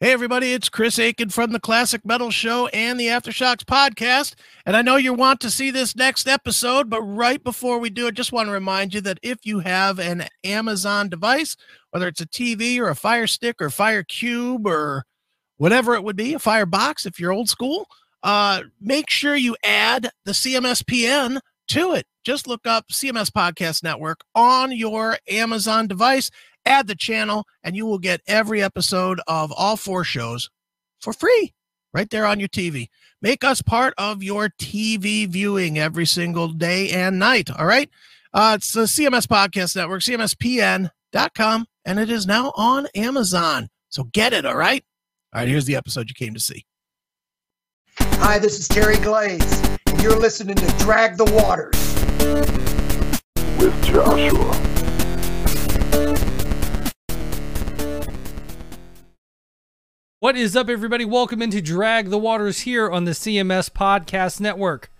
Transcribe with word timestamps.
Hey, 0.00 0.12
everybody, 0.12 0.52
it's 0.52 0.68
Chris 0.68 0.96
Akin 0.96 1.28
from 1.28 1.50
the 1.50 1.58
Classic 1.58 2.06
Metal 2.06 2.30
Show 2.30 2.68
and 2.68 3.00
the 3.00 3.08
Aftershocks 3.08 3.64
podcast. 3.64 4.36
And 4.64 4.76
I 4.76 4.82
know 4.82 4.94
you 4.94 5.12
want 5.12 5.40
to 5.40 5.50
see 5.50 5.72
this 5.72 5.96
next 5.96 6.28
episode, 6.28 6.88
but 6.88 7.02
right 7.02 7.42
before 7.42 7.80
we 7.80 7.90
do 7.90 8.06
it, 8.06 8.14
just 8.14 8.30
want 8.30 8.46
to 8.46 8.52
remind 8.52 8.94
you 8.94 9.00
that 9.00 9.18
if 9.24 9.44
you 9.44 9.58
have 9.58 9.98
an 9.98 10.28
Amazon 10.44 11.08
device, 11.08 11.56
whether 11.90 12.06
it's 12.06 12.20
a 12.20 12.28
TV 12.28 12.78
or 12.78 12.88
a 12.88 12.94
Fire 12.94 13.26
Stick 13.26 13.60
or 13.60 13.70
Fire 13.70 14.04
Cube 14.04 14.68
or 14.68 15.02
whatever 15.56 15.96
it 15.96 16.04
would 16.04 16.14
be, 16.14 16.32
a 16.32 16.38
Fire 16.38 16.64
Box 16.64 17.04
if 17.04 17.18
you're 17.18 17.32
old 17.32 17.48
school, 17.48 17.88
uh, 18.22 18.62
make 18.80 19.10
sure 19.10 19.34
you 19.34 19.56
add 19.64 20.10
the 20.24 20.30
CMSPN 20.30 21.40
to 21.70 21.94
it. 21.94 22.06
Just 22.22 22.46
look 22.46 22.68
up 22.68 22.86
CMS 22.92 23.32
Podcast 23.32 23.82
Network 23.82 24.20
on 24.36 24.70
your 24.70 25.18
Amazon 25.28 25.88
device 25.88 26.30
add 26.68 26.86
the 26.86 26.94
channel, 26.94 27.46
and 27.62 27.74
you 27.74 27.86
will 27.86 27.98
get 27.98 28.20
every 28.26 28.62
episode 28.62 29.20
of 29.26 29.52
all 29.56 29.76
four 29.76 30.04
shows 30.04 30.50
for 31.00 31.12
free 31.12 31.54
right 31.92 32.10
there 32.10 32.26
on 32.26 32.38
your 32.38 32.48
TV. 32.48 32.88
Make 33.20 33.42
us 33.42 33.62
part 33.62 33.94
of 33.98 34.22
your 34.22 34.50
TV 34.60 35.26
viewing 35.26 35.78
every 35.78 36.06
single 36.06 36.48
day 36.48 36.90
and 36.90 37.18
night. 37.18 37.50
All 37.50 37.66
right. 37.66 37.90
Uh, 38.32 38.54
it's 38.58 38.72
the 38.72 38.82
CMS 38.82 39.26
Podcast 39.26 39.74
Network, 39.74 40.02
CMSPN.com, 40.02 41.66
and 41.84 41.98
it 41.98 42.10
is 42.10 42.26
now 42.26 42.52
on 42.54 42.86
Amazon. 42.94 43.68
So 43.88 44.04
get 44.04 44.32
it. 44.32 44.44
All 44.44 44.56
right. 44.56 44.84
All 45.32 45.40
right. 45.40 45.48
Here's 45.48 45.64
the 45.64 45.76
episode 45.76 46.08
you 46.08 46.14
came 46.14 46.34
to 46.34 46.40
see. 46.40 46.64
Hi, 48.00 48.38
this 48.38 48.60
is 48.60 48.68
Terry 48.68 48.98
Glaze, 48.98 49.64
and 49.86 50.02
you're 50.02 50.18
listening 50.18 50.56
to 50.56 50.66
Drag 50.78 51.16
the 51.16 51.24
Waters 51.24 51.78
with 53.58 53.84
Joshua. 53.84 54.67
What 60.20 60.36
is 60.36 60.56
up, 60.56 60.68
everybody? 60.68 61.04
Welcome 61.04 61.40
into 61.40 61.62
Drag 61.62 62.10
the 62.10 62.18
Waters 62.18 62.62
here 62.62 62.90
on 62.90 63.04
the 63.04 63.12
CMS 63.12 63.70
Podcast 63.70 64.40
Network. 64.40 64.90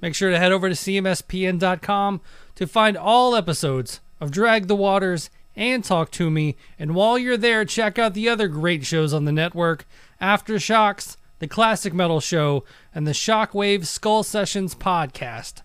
Make 0.00 0.12
sure 0.16 0.32
to 0.32 0.40
head 0.40 0.50
over 0.50 0.68
to 0.68 0.74
CMSPN.com 0.74 2.20
to 2.56 2.66
find 2.66 2.96
all 2.96 3.36
episodes 3.36 4.00
of 4.20 4.32
Drag 4.32 4.66
the 4.66 4.74
Waters 4.74 5.30
and 5.54 5.84
Talk 5.84 6.10
to 6.10 6.30
Me. 6.30 6.56
And 6.80 6.96
while 6.96 7.16
you're 7.16 7.36
there, 7.36 7.64
check 7.64 7.96
out 7.96 8.14
the 8.14 8.28
other 8.28 8.48
great 8.48 8.84
shows 8.84 9.14
on 9.14 9.24
the 9.24 9.30
network 9.30 9.86
Aftershocks, 10.20 11.16
The 11.38 11.46
Classic 11.46 11.94
Metal 11.94 12.18
Show, 12.18 12.64
and 12.92 13.06
the 13.06 13.12
Shockwave 13.12 13.86
Skull 13.86 14.24
Sessions 14.24 14.74
podcast. 14.74 15.62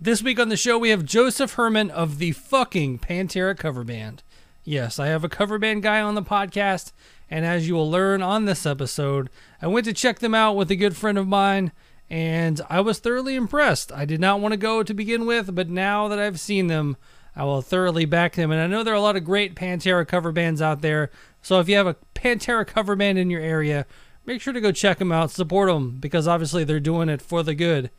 This 0.00 0.22
week 0.22 0.40
on 0.40 0.48
the 0.48 0.56
show, 0.56 0.78
we 0.78 0.88
have 0.88 1.04
Joseph 1.04 1.52
Herman 1.52 1.90
of 1.90 2.16
the 2.16 2.32
fucking 2.32 3.00
Pantera 3.00 3.54
cover 3.54 3.84
band. 3.84 4.22
Yes, 4.64 4.98
I 4.98 5.08
have 5.08 5.24
a 5.24 5.28
cover 5.28 5.58
band 5.58 5.82
guy 5.82 6.00
on 6.00 6.14
the 6.14 6.22
podcast 6.22 6.92
and 7.30 7.44
as 7.44 7.68
you 7.68 7.74
will 7.74 7.90
learn 7.90 8.22
on 8.22 8.44
this 8.44 8.64
episode, 8.64 9.28
I 9.60 9.66
went 9.66 9.84
to 9.86 9.92
check 9.92 10.18
them 10.18 10.34
out 10.34 10.56
with 10.56 10.70
a 10.70 10.76
good 10.76 10.96
friend 10.96 11.18
of 11.18 11.28
mine, 11.28 11.72
and 12.08 12.60
I 12.70 12.80
was 12.80 12.98
thoroughly 12.98 13.34
impressed. 13.34 13.92
I 13.92 14.04
did 14.04 14.20
not 14.20 14.40
want 14.40 14.52
to 14.52 14.58
go 14.58 14.82
to 14.82 14.94
begin 14.94 15.26
with, 15.26 15.54
but 15.54 15.68
now 15.68 16.08
that 16.08 16.18
I've 16.18 16.40
seen 16.40 16.68
them, 16.68 16.96
I 17.36 17.44
will 17.44 17.60
thoroughly 17.60 18.06
back 18.06 18.34
them. 18.34 18.50
And 18.50 18.60
I 18.60 18.66
know 18.66 18.82
there 18.82 18.94
are 18.94 18.96
a 18.96 19.00
lot 19.00 19.16
of 19.16 19.24
great 19.24 19.54
Pantera 19.54 20.08
cover 20.08 20.32
bands 20.32 20.62
out 20.62 20.80
there. 20.80 21.10
So 21.42 21.60
if 21.60 21.68
you 21.68 21.76
have 21.76 21.86
a 21.86 21.96
Pantera 22.14 22.66
cover 22.66 22.96
band 22.96 23.18
in 23.18 23.30
your 23.30 23.42
area, 23.42 23.84
make 24.24 24.40
sure 24.40 24.54
to 24.54 24.60
go 24.60 24.72
check 24.72 24.98
them 24.98 25.12
out, 25.12 25.30
support 25.30 25.68
them, 25.68 25.98
because 26.00 26.26
obviously 26.26 26.64
they're 26.64 26.80
doing 26.80 27.08
it 27.08 27.20
for 27.20 27.42
the 27.42 27.54
good. 27.54 27.90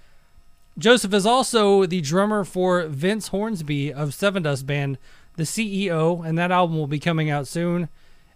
Joseph 0.78 1.14
is 1.14 1.26
also 1.26 1.86
the 1.86 2.02
drummer 2.02 2.44
for 2.44 2.88
Vince 2.88 3.28
Hornsby 3.28 3.94
of 3.94 4.10
Sevendust 4.10 4.66
Band, 4.66 4.98
the 5.36 5.44
CEO, 5.44 6.26
and 6.26 6.38
that 6.38 6.52
album 6.52 6.78
will 6.78 6.88
be 6.88 7.00
coming 7.00 7.30
out 7.30 7.48
soon 7.48 7.90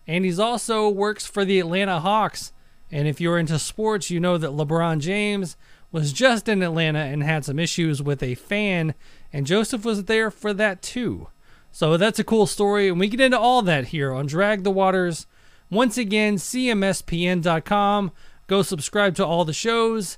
and 0.07 0.25
he's 0.25 0.39
also 0.39 0.89
works 0.89 1.25
for 1.25 1.45
the 1.45 1.59
Atlanta 1.59 1.99
Hawks. 1.99 2.51
And 2.91 3.07
if 3.07 3.19
you're 3.19 3.39
into 3.39 3.57
sports, 3.57 4.09
you 4.09 4.19
know 4.19 4.37
that 4.37 4.51
LeBron 4.51 4.99
James 4.99 5.57
was 5.91 6.11
just 6.11 6.49
in 6.49 6.61
Atlanta 6.61 6.99
and 6.99 7.23
had 7.23 7.45
some 7.45 7.59
issues 7.59 8.01
with 8.01 8.21
a 8.21 8.35
fan, 8.35 8.93
and 9.31 9.47
Joseph 9.47 9.85
was 9.85 10.05
there 10.05 10.29
for 10.31 10.53
that 10.53 10.81
too. 10.81 11.27
So 11.71 11.97
that's 11.97 12.19
a 12.19 12.23
cool 12.23 12.45
story, 12.45 12.89
and 12.89 12.99
we 12.99 13.07
get 13.07 13.21
into 13.21 13.39
all 13.39 13.61
that 13.63 13.87
here 13.87 14.13
on 14.13 14.25
Drag 14.25 14.63
the 14.63 14.71
Waters. 14.71 15.25
Once 15.69 15.97
again, 15.97 16.35
cmspn.com. 16.35 18.11
Go 18.47 18.61
subscribe 18.61 19.15
to 19.15 19.25
all 19.25 19.45
the 19.45 19.53
shows 19.53 20.17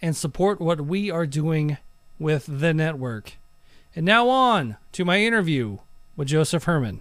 and 0.00 0.16
support 0.16 0.60
what 0.60 0.82
we 0.82 1.10
are 1.10 1.26
doing 1.26 1.78
with 2.18 2.46
the 2.48 2.74
network. 2.74 3.32
And 3.96 4.06
now 4.06 4.28
on 4.28 4.76
to 4.92 5.04
my 5.04 5.20
interview 5.20 5.78
with 6.16 6.28
Joseph 6.28 6.64
Herman. 6.64 7.00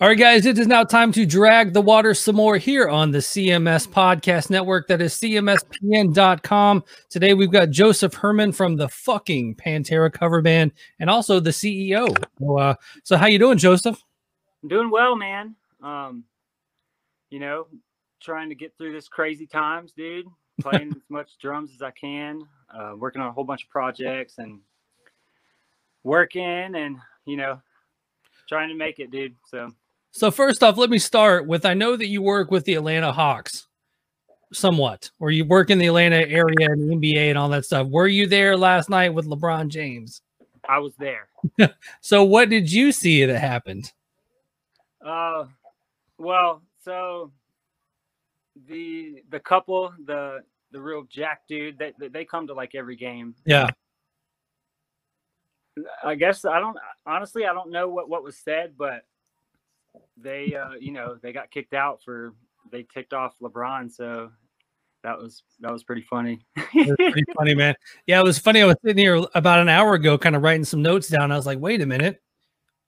All 0.00 0.08
right, 0.08 0.18
guys, 0.18 0.46
it 0.46 0.56
is 0.56 0.68
now 0.68 0.84
time 0.84 1.10
to 1.12 1.26
drag 1.26 1.72
the 1.72 1.82
water 1.82 2.14
some 2.14 2.36
more 2.36 2.58
here 2.58 2.88
on 2.88 3.10
the 3.10 3.18
CMS 3.18 3.88
Podcast 3.88 4.48
Network. 4.48 4.86
That 4.86 5.02
is 5.02 5.14
CMSPN.com. 5.14 6.84
Today 7.10 7.34
we've 7.34 7.50
got 7.50 7.70
Joseph 7.70 8.14
Herman 8.14 8.52
from 8.52 8.76
the 8.76 8.88
fucking 8.88 9.56
Pantera 9.56 10.12
cover 10.12 10.42
band 10.42 10.72
and 11.00 11.10
also 11.10 11.40
the 11.40 11.50
CEO. 11.50 12.16
So, 12.38 12.58
uh, 12.58 12.74
so 13.02 13.16
how 13.16 13.26
you 13.26 13.38
doing, 13.38 13.58
Joseph? 13.58 14.00
I'm 14.62 14.68
doing 14.68 14.90
well, 14.90 15.16
man. 15.16 15.56
Um, 15.82 16.24
you 17.30 17.40
know, 17.40 17.66
trying 18.20 18.50
to 18.50 18.54
get 18.54 18.76
through 18.78 18.92
this 18.92 19.08
crazy 19.08 19.46
times, 19.46 19.92
dude. 19.92 20.26
Playing 20.60 20.92
as 20.94 21.02
much 21.08 21.36
drums 21.40 21.72
as 21.74 21.82
I 21.82 21.90
can, 21.90 22.42
uh, 22.72 22.92
working 22.96 23.20
on 23.20 23.26
a 23.26 23.32
whole 23.32 23.42
bunch 23.42 23.64
of 23.64 23.70
projects 23.70 24.38
and 24.38 24.60
working 26.04 26.76
and, 26.76 26.98
you 27.24 27.36
know, 27.36 27.60
trying 28.48 28.68
to 28.68 28.74
make 28.74 28.98
it, 28.98 29.10
dude. 29.10 29.34
So, 29.46 29.70
so 30.10 30.30
first 30.30 30.62
off, 30.62 30.76
let 30.76 30.90
me 30.90 30.98
start 30.98 31.46
with 31.46 31.64
I 31.66 31.74
know 31.74 31.96
that 31.96 32.06
you 32.06 32.22
work 32.22 32.50
with 32.50 32.64
the 32.64 32.74
Atlanta 32.74 33.12
Hawks 33.12 33.66
somewhat, 34.52 35.10
or 35.18 35.30
you 35.30 35.44
work 35.44 35.70
in 35.70 35.78
the 35.78 35.86
Atlanta 35.86 36.16
area 36.16 36.70
and 36.70 36.88
the 36.88 36.96
NBA 36.96 37.28
and 37.30 37.38
all 37.38 37.48
that 37.50 37.64
stuff. 37.64 37.88
Were 37.88 38.06
you 38.06 38.26
there 38.26 38.56
last 38.56 38.88
night 38.88 39.12
with 39.12 39.26
LeBron 39.26 39.68
James? 39.68 40.22
I 40.68 40.78
was 40.78 40.92
there. 40.98 41.28
so, 42.00 42.24
what 42.24 42.48
did 42.48 42.72
you 42.72 42.92
see 42.92 43.24
that 43.24 43.38
happened? 43.38 43.92
Uh, 45.04 45.44
well, 46.18 46.62
so 46.82 47.30
the 48.68 49.22
the 49.30 49.40
couple, 49.40 49.92
the 50.06 50.40
the 50.72 50.80
real 50.80 51.04
Jack 51.10 51.42
dude, 51.48 51.78
they 51.78 51.92
they 52.08 52.24
come 52.24 52.46
to 52.46 52.54
like 52.54 52.74
every 52.74 52.96
game. 52.96 53.34
Yeah. 53.44 53.68
I 56.04 56.14
guess 56.14 56.44
I 56.44 56.60
don't 56.60 56.76
honestly 57.06 57.46
I 57.46 57.52
don't 57.52 57.70
know 57.70 57.88
what 57.88 58.08
what 58.08 58.22
was 58.22 58.36
said, 58.36 58.74
but 58.76 59.04
they 60.16 60.54
uh 60.54 60.74
you 60.80 60.92
know 60.92 61.16
they 61.22 61.32
got 61.32 61.50
kicked 61.50 61.74
out 61.74 62.00
for 62.04 62.34
they 62.70 62.84
ticked 62.84 63.12
off 63.12 63.34
LeBron, 63.42 63.90
so 63.92 64.30
that 65.02 65.18
was 65.18 65.42
that 65.60 65.72
was 65.72 65.84
pretty 65.84 66.02
funny. 66.02 66.44
pretty 66.56 67.24
funny, 67.36 67.54
man. 67.54 67.74
Yeah, 68.06 68.20
it 68.20 68.24
was 68.24 68.38
funny. 68.38 68.62
I 68.62 68.66
was 68.66 68.76
sitting 68.84 68.98
here 68.98 69.22
about 69.34 69.60
an 69.60 69.68
hour 69.68 69.94
ago, 69.94 70.16
kind 70.16 70.34
of 70.34 70.42
writing 70.42 70.64
some 70.64 70.82
notes 70.82 71.08
down. 71.08 71.30
I 71.30 71.36
was 71.36 71.46
like, 71.46 71.58
wait 71.58 71.82
a 71.82 71.86
minute. 71.86 72.22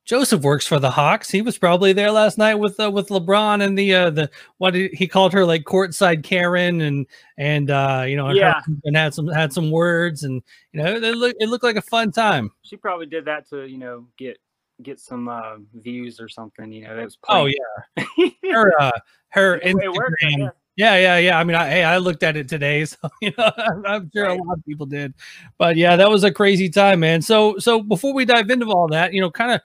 Joseph 0.06 0.43
works 0.43 0.67
for 0.67 0.78
the 0.78 0.91
Hawks. 0.91 1.28
He 1.31 1.43
was 1.43 1.59
probably 1.59 1.93
there 1.93 2.12
last 2.12 2.39
night 2.39 2.55
with 2.55 2.78
uh, 2.78 2.91
with 2.91 3.09
LeBron 3.09 3.62
and 3.62 3.77
the 3.77 3.93
uh, 3.93 4.11
the 4.11 4.31
what 4.59 4.71
did, 4.72 4.94
he 4.94 5.09
called 5.09 5.33
her 5.33 5.44
like 5.44 5.65
courtside 5.65 6.22
Karen 6.22 6.81
and 6.81 7.06
and 7.37 7.71
uh, 7.71 8.05
you 8.06 8.16
know 8.16 8.28
and, 8.28 8.37
yeah. 8.37 8.61
and 8.84 8.97
had 8.97 9.15
some 9.15 9.27
had 9.27 9.53
some 9.53 9.72
words 9.72 10.22
and 10.22 10.43
you 10.72 10.81
know 10.81 10.95
it 10.95 11.03
looked 11.16 11.37
it 11.41 11.49
looked 11.49 11.65
like 11.65 11.77
a 11.77 11.83
fun 11.83 12.12
time. 12.12 12.53
She 12.62 12.77
probably 12.77 13.06
did 13.06 13.25
that 13.25 13.49
to 13.50 13.66
you 13.66 13.78
know 13.78 14.06
get 14.16 14.39
get 14.83 15.00
some 15.00 15.28
uh, 15.28 15.56
views 15.75 16.21
or 16.21 16.28
something. 16.28 16.71
You 16.71 16.84
know, 16.84 16.99
it 16.99 17.05
was. 17.05 17.19
Oh 17.28 17.47
yeah, 17.47 18.05
her 18.53 18.81
uh, 18.81 18.93
her 19.31 19.59
Instagram. 19.59 20.53
Yeah, 20.77 20.97
yeah, 20.99 21.16
yeah. 21.16 21.39
I 21.39 21.45
mean, 21.45 21.56
I, 21.56 21.71
hey, 21.71 21.84
I 21.84 21.97
looked 21.97 22.22
at 22.22 22.37
it 22.37 22.49
today, 22.49 22.84
so 22.84 22.97
you 23.22 23.33
know, 23.37 23.50
I'm 23.87 24.11
sure 24.15 24.27
a 24.27 24.34
lot 24.34 24.59
of 24.59 24.65
people 24.65 24.87
did. 24.87 25.15
But 25.59 25.77
yeah, 25.77 25.97
that 25.97 26.11
was 26.11 26.22
a 26.22 26.31
crazy 26.31 26.69
time, 26.69 27.00
man. 27.00 27.22
So, 27.22 27.59
so 27.59 27.83
before 27.83 28.12
we 28.12 28.25
dive 28.25 28.50
into 28.50 28.66
all 28.66 28.87
that, 28.89 29.15
you 29.15 29.21
know, 29.21 29.31
kind 29.31 29.53
of 29.53 29.62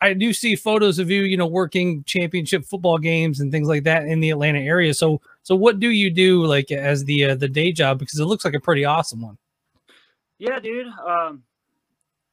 I 0.00 0.14
do 0.14 0.32
see 0.32 0.56
photos 0.56 0.98
of 0.98 1.10
you, 1.10 1.22
you 1.22 1.36
know, 1.36 1.46
working 1.46 2.04
championship 2.04 2.64
football 2.64 2.98
games 2.98 3.40
and 3.40 3.50
things 3.50 3.68
like 3.68 3.84
that 3.84 4.04
in 4.04 4.20
the 4.20 4.30
Atlanta 4.30 4.60
area. 4.60 4.94
So, 4.94 5.20
so 5.42 5.54
what 5.56 5.80
do 5.80 5.90
you 5.90 6.10
do 6.10 6.44
like 6.44 6.70
as 6.70 7.04
the 7.04 7.24
uh, 7.24 7.34
the 7.34 7.48
day 7.48 7.72
job? 7.72 7.98
Because 7.98 8.18
it 8.18 8.24
looks 8.24 8.44
like 8.44 8.54
a 8.54 8.60
pretty 8.60 8.84
awesome 8.84 9.22
one. 9.22 9.38
Yeah, 10.38 10.60
dude. 10.60 10.86
Um, 10.86 11.42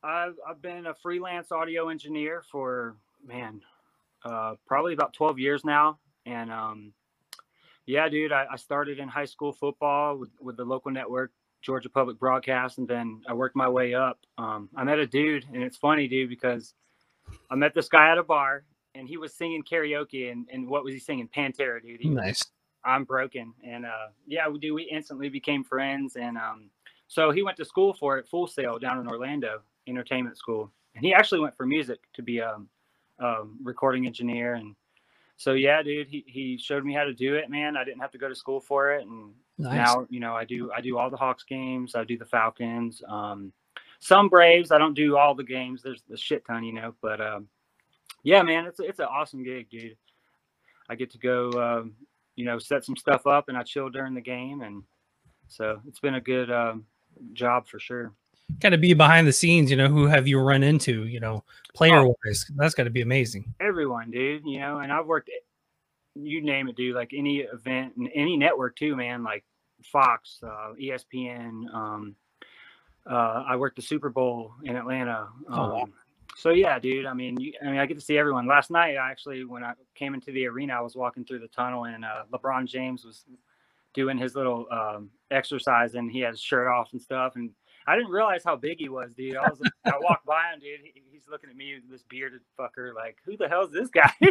I've 0.04 0.36
I've 0.48 0.62
been 0.62 0.88
a 0.88 0.94
freelance 0.96 1.52
audio 1.52 1.90
engineer 1.90 2.44
for 2.52 2.96
man, 3.26 3.62
uh, 4.24 4.56
probably 4.66 4.94
about 4.94 5.14
twelve 5.14 5.40
years 5.40 5.66
now, 5.66 6.00
and 6.26 6.52
um, 6.52 6.94
yeah, 7.86 8.10
dude. 8.10 8.32
I, 8.32 8.46
I 8.52 8.56
started 8.56 9.00
in 9.00 9.08
high 9.08 9.26
school 9.26 9.52
football 9.52 10.18
with, 10.18 10.30
with 10.40 10.58
the 10.58 10.66
local 10.66 10.92
network 10.92 11.32
Georgia 11.62 11.90
Public 11.90 12.20
Broadcast, 12.20 12.78
and 12.78 12.88
then 12.88 13.22
I 13.28 13.34
worked 13.34 13.56
my 13.56 13.68
way 13.68 13.94
up. 13.94 14.20
Um, 14.38 14.70
I 14.76 14.84
met 14.84 15.00
a 15.00 15.08
dude, 15.08 15.46
and 15.54 15.62
it's 15.62 15.78
funny, 15.78 16.08
dude, 16.08 16.30
because 16.30 16.74
I 17.50 17.56
met 17.56 17.74
this 17.74 17.90
guy 17.90 18.12
at 18.12 18.18
a 18.18 18.24
bar 18.24 18.64
and 18.96 19.08
he 19.08 19.18
was 19.18 19.34
singing 19.34 19.64
karaoke 19.64 20.32
and, 20.32 20.48
and 20.52 20.68
what 20.68 20.84
was 20.84 20.94
he 20.94 21.00
singing? 21.00 21.28
Pantera, 21.28 21.82
dude. 21.82 22.02
He 22.02 22.10
nice. 22.10 22.44
I'm 22.84 23.04
broken. 23.04 23.54
And 23.64 23.86
uh, 23.86 24.08
yeah, 24.28 24.48
we 24.48 24.60
do. 24.60 24.74
We 24.74 24.84
instantly 24.84 25.30
became 25.30 25.64
friends. 25.64 26.16
And 26.16 26.38
um, 26.38 26.70
so 27.08 27.32
he 27.32 27.44
went 27.44 27.58
to 27.58 27.66
school 27.66 27.94
for 27.94 28.18
it, 28.18 28.28
Full 28.28 28.48
Sail 28.48 28.80
down 28.80 29.00
in 29.00 29.08
Orlando, 29.08 29.62
entertainment 29.88 30.38
school. 30.38 30.72
And 30.96 31.04
he 31.04 31.14
actually 31.14 31.42
went 31.42 31.56
for 31.56 31.66
music 31.66 32.00
to 32.14 32.22
be 32.22 32.40
a 32.40 32.54
um, 32.54 32.70
um, 33.20 33.58
recording 33.64 34.06
engineer. 34.06 34.56
And 34.56 34.76
so 35.38 35.54
yeah, 35.54 35.82
dude, 35.82 36.08
he, 36.08 36.24
he 36.28 36.58
showed 36.58 36.84
me 36.86 36.94
how 36.94 37.04
to 37.04 37.14
do 37.14 37.36
it, 37.36 37.50
man. 37.50 37.78
I 37.78 37.84
didn't 37.84 38.02
have 38.02 38.12
to 38.12 38.18
go 38.18 38.30
to 38.30 38.36
school 38.36 38.60
for 38.60 38.94
it. 38.94 39.06
And 39.06 39.34
Nice. 39.58 39.74
now, 39.74 40.08
you 40.10 40.22
know, 40.22 40.34
I 40.36 40.46
do, 40.46 40.72
I 40.72 40.80
do 40.80 40.98
all 40.98 41.10
the 41.10 41.18
Hawks 41.18 41.44
games. 41.44 41.94
I 41.94 42.06
do 42.06 42.18
the 42.18 42.26
Falcons, 42.26 43.02
um, 43.08 43.52
some 44.00 44.30
Braves. 44.30 44.72
I 44.72 44.78
don't 44.78 44.94
do 44.94 45.18
all 45.18 45.36
the 45.36 45.44
games. 45.44 45.82
There's 45.84 46.04
the 46.10 46.18
shit 46.18 46.46
ton, 46.46 46.64
you 46.64 46.74
know, 46.74 46.94
but, 47.02 47.20
um, 47.22 47.48
yeah, 48.24 48.42
man, 48.44 48.66
it's, 48.66 48.80
a- 48.80 48.84
it's 48.88 49.00
an 49.00 49.08
awesome 49.10 49.44
gig, 49.44 49.70
dude. 49.70 49.98
I 50.90 50.96
get 50.96 51.12
to 51.12 51.18
go, 51.20 51.52
um, 51.52 51.94
you 52.36 52.46
know, 52.46 52.58
set 52.60 52.84
some 52.86 52.96
stuff 52.96 53.28
up 53.28 53.50
and 53.50 53.58
I 53.58 53.64
chill 53.64 53.90
during 53.90 54.14
the 54.14 54.22
game. 54.22 54.62
And 54.62 54.84
so 55.48 55.82
it's 55.88 56.00
been 56.00 56.16
a 56.16 56.22
good, 56.22 56.50
um, 56.52 56.86
job 57.34 57.68
for 57.68 57.80
sure. 57.80 58.14
Kind 58.62 58.74
of 58.74 58.82
be 58.82 58.94
behind 58.94 59.28
the 59.28 59.34
scenes, 59.34 59.70
you 59.70 59.78
know, 59.78 59.88
who 59.90 60.08
have 60.08 60.28
you 60.28 60.40
run 60.40 60.64
into, 60.64 61.06
you 61.06 61.20
know, 61.20 61.44
player 61.76 62.04
wise? 62.08 62.50
That's 62.56 62.74
got 62.74 62.86
to 62.86 62.90
be 62.90 63.02
amazing. 63.02 63.54
everyone, 63.60 64.10
dude. 64.10 64.44
You 64.46 64.60
know, 64.60 64.80
and 64.80 64.92
I've 64.92 65.06
worked, 65.06 65.30
you 66.16 66.42
name 66.42 66.68
it, 66.68 66.76
dude. 66.76 66.96
Like 66.96 67.12
any 67.16 67.40
event 67.42 67.94
any 68.16 68.38
network 68.38 68.76
too, 68.76 68.96
man. 68.96 69.22
Like 69.24 69.44
Fox, 69.84 70.40
uh, 70.44 70.74
ESPN. 70.82 71.72
Um, 71.74 72.16
uh, 73.10 73.44
I 73.48 73.56
worked 73.56 73.76
the 73.76 73.82
Super 73.82 74.10
Bowl 74.10 74.54
in 74.64 74.76
Atlanta. 74.76 75.28
Um, 75.48 75.60
Oh, 75.60 75.74
wow. 75.74 75.88
So 76.38 76.52
yeah, 76.52 76.80
dude. 76.80 77.06
I 77.06 77.14
mean, 77.14 77.38
you, 77.40 77.54
I 77.62 77.66
mean, 77.66 77.80
I 77.80 77.86
get 77.86 77.96
to 77.96 78.02
see 78.02 78.18
everyone. 78.18 78.48
Last 78.48 78.72
night, 78.72 78.96
I 78.96 79.12
actually, 79.12 79.44
when 79.44 79.64
I 79.64 79.74
came 79.94 80.14
into 80.14 80.32
the 80.32 80.46
arena, 80.46 80.74
I 80.74 80.80
was 80.82 80.96
walking 80.96 81.26
through 81.26 81.40
the 81.40 81.50
tunnel, 81.50 81.86
and 81.86 82.06
uh, 82.06 82.24
LeBron 82.32 82.66
James 82.66 83.04
was 83.04 83.26
doing 83.94 84.18
his 84.18 84.36
little 84.36 84.66
um, 84.72 85.10
exercise, 85.32 85.96
and 85.96 86.10
he 86.10 86.22
had 86.22 86.32
his 86.32 86.40
shirt 86.40 86.68
off 86.68 86.94
and 86.94 87.02
stuff, 87.02 87.36
and 87.36 87.52
I 87.88 87.96
didn't 87.96 88.12
realize 88.12 88.44
how 88.46 88.56
big 88.56 88.78
he 88.78 88.88
was, 88.88 89.12
dude. 89.14 89.36
I 89.36 89.50
was, 89.50 89.60
I 89.86 89.94
walked 90.00 90.26
by 90.26 90.54
him, 90.54 90.60
dude. 90.60 90.80
He, 90.84 91.02
he's 91.12 91.28
looking 91.30 91.50
at 91.50 91.56
me, 91.56 91.80
this 91.90 92.04
bearded 92.08 92.42
fucker, 92.58 92.94
like, 92.94 93.18
who 93.26 93.36
the 93.36 93.50
hell's 93.50 93.72
this 93.72 93.90
guy? 93.90 94.12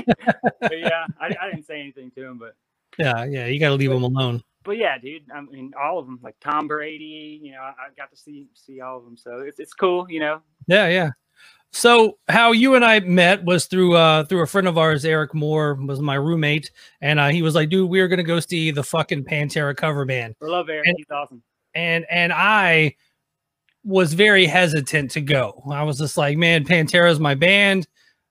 but 0.60 0.78
yeah, 0.78 1.06
I, 1.20 1.34
I 1.40 1.50
didn't 1.50 1.66
say 1.66 1.80
anything 1.80 2.10
to 2.12 2.24
him, 2.24 2.38
but 2.38 2.54
Yeah, 2.98 3.24
yeah, 3.24 3.46
you 3.46 3.58
got 3.58 3.70
to 3.70 3.74
leave 3.74 3.90
him 3.90 4.04
alone. 4.04 4.42
But 4.68 4.76
yeah, 4.76 4.98
dude. 4.98 5.22
I 5.34 5.40
mean, 5.40 5.72
all 5.80 5.98
of 5.98 6.06
them, 6.06 6.20
like 6.22 6.36
Tom 6.40 6.68
Brady. 6.68 7.40
You 7.42 7.52
know, 7.52 7.60
I, 7.60 7.70
I 7.70 7.88
got 7.96 8.10
to 8.10 8.16
see 8.16 8.46
see 8.54 8.80
all 8.80 8.98
of 8.98 9.04
them, 9.04 9.16
so 9.16 9.40
it's 9.40 9.58
it's 9.58 9.72
cool. 9.72 10.06
You 10.08 10.20
know. 10.20 10.42
Yeah, 10.66 10.88
yeah. 10.88 11.10
So 11.72 12.18
how 12.28 12.52
you 12.52 12.74
and 12.76 12.84
I 12.84 13.00
met 13.00 13.44
was 13.44 13.66
through 13.66 13.94
uh 13.96 14.24
through 14.24 14.42
a 14.42 14.46
friend 14.46 14.68
of 14.68 14.78
ours, 14.78 15.04
Eric 15.04 15.34
Moore, 15.34 15.74
was 15.74 16.00
my 16.00 16.14
roommate, 16.14 16.70
and 17.00 17.18
uh, 17.18 17.28
he 17.28 17.42
was 17.42 17.54
like, 17.54 17.70
"Dude, 17.70 17.88
we 17.90 18.00
are 18.00 18.08
gonna 18.08 18.22
go 18.22 18.40
see 18.40 18.70
the 18.70 18.84
fucking 18.84 19.24
Pantera 19.24 19.76
cover 19.76 20.04
band," 20.04 20.34
I 20.42 20.46
love 20.46 20.68
Eric. 20.68 20.86
And- 20.86 20.96
He's 20.96 21.10
awesome. 21.10 21.42
and 21.74 22.04
and 22.10 22.32
I 22.32 22.94
was 23.84 24.12
very 24.12 24.46
hesitant 24.46 25.10
to 25.12 25.20
go. 25.20 25.62
I 25.70 25.82
was 25.82 25.98
just 25.98 26.16
like, 26.16 26.36
"Man, 26.36 26.64
Pantera's 26.64 27.20
my 27.20 27.34
band." 27.34 27.88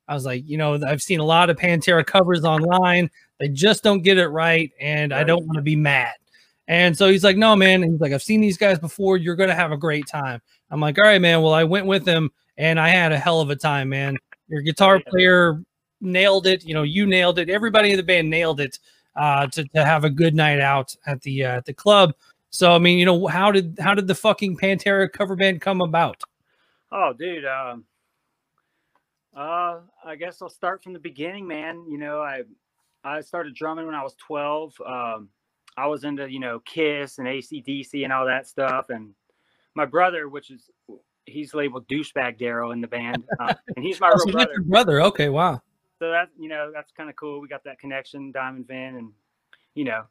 I 0.07 0.13
was 0.13 0.25
like, 0.25 0.43
you 0.47 0.57
know, 0.57 0.79
I've 0.87 1.01
seen 1.01 1.19
a 1.19 1.25
lot 1.25 1.49
of 1.49 1.57
Pantera 1.57 2.05
covers 2.05 2.45
online. 2.45 3.11
They 3.41 3.49
just 3.49 3.83
don't 3.83 4.01
get 4.03 4.17
it 4.17 4.29
right, 4.29 4.71
and 4.79 5.13
I 5.13 5.23
don't 5.25 5.45
want 5.45 5.57
to 5.57 5.61
be 5.61 5.75
mad. 5.75 6.13
And 6.67 6.97
so 6.97 7.09
he's 7.09 7.23
like, 7.23 7.37
no, 7.37 7.55
man. 7.55 7.83
And 7.83 7.93
he's 7.93 8.01
like, 8.01 8.11
I've 8.11 8.23
seen 8.23 8.41
these 8.41 8.57
guys 8.57 8.77
before. 8.77 9.17
You're 9.17 9.35
going 9.35 9.49
to 9.49 9.55
have 9.55 9.71
a 9.71 9.77
great 9.77 10.07
time. 10.07 10.41
I'm 10.69 10.81
like, 10.81 10.97
all 10.97 11.05
right, 11.05 11.21
man. 11.21 11.41
Well, 11.41 11.53
I 11.53 11.63
went 11.63 11.85
with 11.85 12.05
him 12.05 12.29
and 12.57 12.79
I 12.79 12.89
had 12.89 13.11
a 13.11 13.17
hell 13.17 13.39
of 13.39 13.49
a 13.49 13.55
time, 13.55 13.89
man. 13.89 14.17
Your 14.49 14.61
guitar 14.61 14.99
player 15.07 15.63
nailed 16.01 16.45
it. 16.45 16.65
You 16.65 16.73
know, 16.73 16.83
you 16.83 17.05
nailed 17.05 17.39
it. 17.39 17.49
Everybody 17.49 17.91
in 17.91 17.97
the 17.97 18.03
band 18.03 18.29
nailed 18.29 18.59
it 18.59 18.79
uh, 19.15 19.47
to, 19.47 19.63
to 19.69 19.85
have 19.85 20.03
a 20.03 20.09
good 20.09 20.35
night 20.35 20.59
out 20.59 20.93
at 21.05 21.21
the 21.21 21.45
uh, 21.45 21.57
at 21.57 21.65
the 21.65 21.73
club. 21.73 22.13
So, 22.49 22.71
I 22.71 22.79
mean, 22.79 22.97
you 22.97 23.05
know, 23.05 23.27
how 23.27 23.51
did 23.51 23.77
how 23.79 23.93
did 23.93 24.07
the 24.07 24.15
fucking 24.15 24.57
Pantera 24.57 25.11
cover 25.11 25.35
band 25.35 25.61
come 25.61 25.81
about? 25.81 26.21
Oh, 26.91 27.13
dude. 27.13 27.45
Um, 27.45 27.85
uh, 29.35 29.79
I 30.05 30.15
guess 30.17 30.41
I'll 30.41 30.49
start 30.49 30.83
from 30.83 30.93
the 30.93 30.99
beginning, 30.99 31.47
man. 31.47 31.85
You 31.87 31.97
know, 31.97 32.21
I 32.21 32.43
I 33.03 33.21
started 33.21 33.55
drumming 33.55 33.85
when 33.85 33.95
I 33.95 34.03
was 34.03 34.15
12. 34.15 34.73
Um, 34.85 35.29
I 35.77 35.87
was 35.87 36.03
into 36.03 36.29
you 36.29 36.39
know 36.39 36.59
Kiss 36.59 37.19
and 37.19 37.27
ACDC 37.27 38.03
and 38.03 38.11
all 38.11 38.25
that 38.25 38.47
stuff, 38.47 38.89
and 38.89 39.13
my 39.75 39.85
brother, 39.85 40.27
which 40.27 40.49
is 40.49 40.69
he's 41.25 41.53
labeled 41.53 41.87
douchebag 41.87 42.39
Daryl 42.39 42.73
in 42.73 42.81
the 42.81 42.87
band, 42.87 43.23
uh, 43.39 43.53
and 43.75 43.85
he's 43.85 43.99
my 43.99 44.07
Oh, 44.09 44.11
real 44.13 44.19
so 44.25 44.31
brother. 44.31 44.51
your 44.53 44.63
brother. 44.63 45.01
Okay, 45.03 45.29
wow. 45.29 45.61
so 45.99 46.09
that 46.11 46.29
you 46.39 46.49
know 46.49 46.71
that's 46.73 46.91
kind 46.91 47.09
of 47.09 47.15
cool. 47.15 47.39
We 47.41 47.47
got 47.47 47.63
that 47.65 47.79
connection, 47.79 48.31
Diamond 48.31 48.67
Van, 48.67 48.95
and 48.95 49.11
you 49.75 49.83
know, 49.83 50.03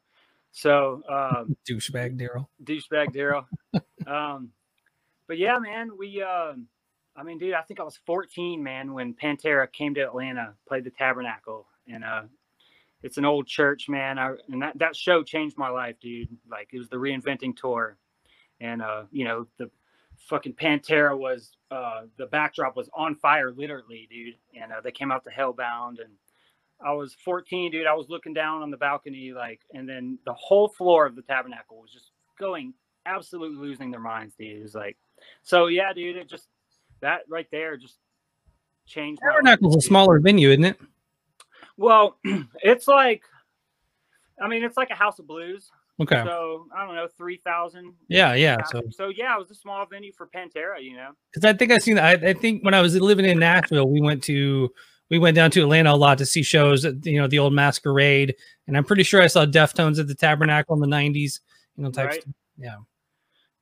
so 0.51 1.01
um, 1.09 1.57
Douchebag 1.69 2.17
Daryl. 2.19 2.47
douchebag 2.63 3.13
Daryl. 3.13 3.45
um, 4.07 4.49
but 5.27 5.37
yeah, 5.37 5.57
man, 5.59 5.91
we. 5.97 6.21
Um, 6.21 6.67
I 7.19 7.23
mean, 7.23 7.39
dude, 7.39 7.55
I 7.55 7.63
think 7.63 7.79
I 7.79 7.83
was 7.83 7.97
14, 8.05 8.61
man, 8.61 8.93
when 8.93 9.15
Pantera 9.15 9.65
came 9.73 9.95
to 9.95 10.01
Atlanta, 10.01 10.53
played 10.67 10.83
the 10.83 10.91
Tabernacle, 10.91 11.65
and 11.87 12.03
uh, 12.03 12.21
it's 13.07 13.17
an 13.17 13.23
old 13.23 13.47
church, 13.47 13.87
man. 13.87 14.19
I, 14.19 14.33
and 14.51 14.61
that 14.61 14.77
that 14.79 14.95
show 14.95 15.23
changed 15.23 15.57
my 15.57 15.69
life, 15.69 15.95
dude. 16.01 16.27
Like 16.51 16.69
it 16.73 16.77
was 16.77 16.89
the 16.89 16.97
reinventing 16.97 17.55
tour, 17.55 17.97
and 18.59 18.81
uh, 18.81 19.03
you 19.11 19.23
know 19.23 19.47
the 19.57 19.71
fucking 20.17 20.55
Pantera 20.55 21.17
was 21.17 21.53
uh, 21.71 22.01
the 22.17 22.25
backdrop 22.25 22.75
was 22.75 22.89
on 22.93 23.15
fire, 23.15 23.51
literally, 23.51 24.09
dude. 24.11 24.35
And 24.61 24.73
uh, 24.73 24.81
they 24.83 24.91
came 24.91 25.09
out 25.09 25.23
to 25.23 25.29
Hellbound, 25.29 26.01
and 26.01 26.11
I 26.85 26.91
was 26.91 27.15
14, 27.23 27.71
dude. 27.71 27.87
I 27.87 27.93
was 27.93 28.09
looking 28.09 28.33
down 28.33 28.61
on 28.61 28.71
the 28.71 28.77
balcony, 28.77 29.31
like, 29.31 29.61
and 29.73 29.87
then 29.87 30.19
the 30.25 30.33
whole 30.33 30.67
floor 30.67 31.05
of 31.05 31.15
the 31.15 31.21
Tabernacle 31.21 31.79
was 31.81 31.93
just 31.93 32.11
going 32.37 32.73
absolutely 33.05 33.57
losing 33.57 33.89
their 33.89 34.01
minds, 34.01 34.35
dude. 34.37 34.57
It 34.57 34.63
was 34.63 34.75
like, 34.75 34.97
so 35.43 35.67
yeah, 35.67 35.93
dude. 35.93 36.17
It 36.17 36.27
just 36.27 36.49
that 36.99 37.21
right 37.29 37.47
there 37.53 37.77
just 37.77 37.99
changed. 38.85 39.21
my 39.23 39.51
life, 39.51 39.59
a 39.77 39.81
smaller 39.81 40.19
venue, 40.19 40.49
isn't 40.49 40.65
it? 40.65 40.77
Well, 41.77 42.17
it's 42.63 42.87
like, 42.87 43.23
I 44.41 44.47
mean, 44.47 44.63
it's 44.63 44.77
like 44.77 44.89
a 44.89 44.95
House 44.95 45.19
of 45.19 45.27
Blues. 45.27 45.69
Okay. 45.99 46.21
So 46.23 46.67
I 46.75 46.85
don't 46.85 46.95
know, 46.95 47.07
three 47.17 47.37
thousand. 47.43 47.93
Yeah, 48.07 48.35
yeah. 48.35 48.57
So 48.65 48.83
So 48.91 49.07
yeah, 49.09 49.35
it 49.35 49.39
was 49.39 49.49
a 49.49 49.55
small 49.55 49.83
venue 49.87 50.11
for 50.11 50.27
Pantera, 50.27 50.81
you 50.81 50.95
know. 50.95 51.11
because 51.33 51.43
I 51.43 51.57
think 51.57 51.71
I 51.71 51.79
seen 51.79 51.97
I, 51.97 52.11
I 52.11 52.33
think 52.33 52.63
when 52.63 52.75
I 52.75 52.81
was 52.81 52.95
living 52.95 53.25
in 53.25 53.39
Nashville, 53.39 53.89
we 53.89 53.99
went 53.99 54.21
to 54.25 54.71
we 55.09 55.17
went 55.17 55.35
down 55.35 55.49
to 55.51 55.61
Atlanta 55.61 55.91
a 55.91 55.95
lot 55.95 56.19
to 56.19 56.25
see 56.25 56.43
shows 56.43 56.85
at 56.85 57.03
you 57.03 57.19
know 57.19 57.27
the 57.27 57.39
old 57.39 57.53
Masquerade, 57.53 58.35
and 58.67 58.77
I'm 58.77 58.83
pretty 58.83 59.01
sure 59.03 59.23
I 59.23 59.27
saw 59.27 59.45
Deftones 59.45 59.99
at 59.99 60.07
the 60.07 60.13
Tabernacle 60.13 60.75
in 60.75 60.87
the 60.87 60.95
'90s. 60.95 61.39
You 61.77 61.83
know, 61.83 61.91
type 61.91 62.07
Right. 62.09 62.21
stuff. 62.21 62.33
Yeah. 62.59 62.75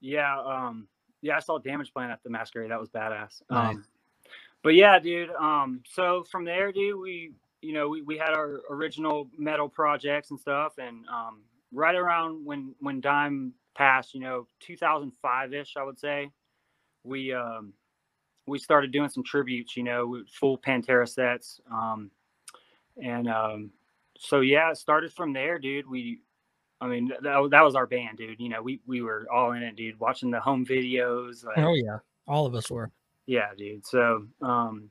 Yeah, 0.01 0.39
um, 0.41 0.88
yeah, 1.21 1.38
I 1.38 1.39
saw 1.39 1.57
Damageplan 1.57 2.12
at 2.12 2.21
the 2.23 2.29
Masquerade. 2.29 2.69
That 2.69 2.79
was 2.79 2.89
badass. 2.89 3.41
Nice. 3.50 3.75
Um, 3.75 3.85
but 4.62 4.75
yeah, 4.75 5.00
dude. 5.00 5.29
Um, 5.31 5.81
so 5.88 6.23
from 6.29 6.44
there, 6.45 6.71
dude, 6.71 7.00
we 7.00 7.31
you 7.65 7.73
know 7.73 7.89
we, 7.89 8.01
we 8.01 8.17
had 8.17 8.29
our 8.29 8.62
original 8.69 9.29
metal 9.38 9.69
projects 9.69 10.31
and 10.31 10.39
stuff, 10.39 10.74
and 10.77 11.05
um, 11.07 11.41
right 11.72 11.95
around 11.95 12.45
when 12.45 12.75
when 12.79 13.01
Dime 13.01 13.53
passed, 13.75 14.13
you 14.13 14.22
know, 14.22 14.48
2005 14.62 15.53
ish, 15.53 15.75
I 15.77 15.84
would 15.84 16.00
say, 16.00 16.29
we 17.03 17.34
um, 17.34 17.74
we 18.48 18.60
started 18.60 18.91
doing 18.91 19.10
some 19.10 19.24
tributes, 19.24 19.75
you 19.75 19.84
know, 19.84 20.24
full 20.31 20.57
Pantera 20.57 21.07
sets, 21.07 21.60
um, 21.72 22.12
and 23.01 23.27
um, 23.27 23.72
so 24.17 24.41
yeah, 24.41 24.72
it 24.72 24.77
started 24.77 25.12
from 25.12 25.34
there, 25.34 25.60
dude. 25.60 25.89
We 25.89 26.19
I 26.81 26.88
mean, 26.88 27.12
that, 27.22 27.48
that 27.51 27.62
was 27.62 27.75
our 27.75 27.88
band, 27.88 28.17
dude. 28.17 28.39
You 28.39 28.50
know, 28.50 28.62
we, 28.62 28.81
we 28.86 29.01
were 29.01 29.27
all 29.34 29.53
in 29.53 29.63
it, 29.63 29.75
dude, 29.75 30.00
watching 30.00 30.29
the 30.29 30.39
home 30.39 30.65
videos. 30.65 31.45
Like, 31.45 31.57
Oh 31.57 31.74
yeah, 31.74 31.98
all 32.27 32.45
of 32.45 32.53
us 32.53 32.69
were. 32.69 32.91
yeah, 33.25 33.50
dude. 33.57 33.86
So, 33.86 34.27
um, 34.41 34.89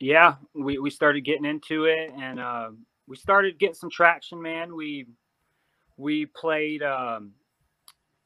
yeah, 0.00 0.34
we, 0.54 0.78
we 0.78 0.90
started 0.90 1.22
getting 1.24 1.44
into 1.44 1.84
it 1.84 2.12
and, 2.16 2.40
uh, 2.40 2.70
we 3.08 3.16
started 3.16 3.58
getting 3.58 3.74
some 3.74 3.90
traction, 3.90 4.42
man. 4.42 4.74
We, 4.74 5.06
we 5.96 6.26
played, 6.26 6.82
um, 6.82 7.32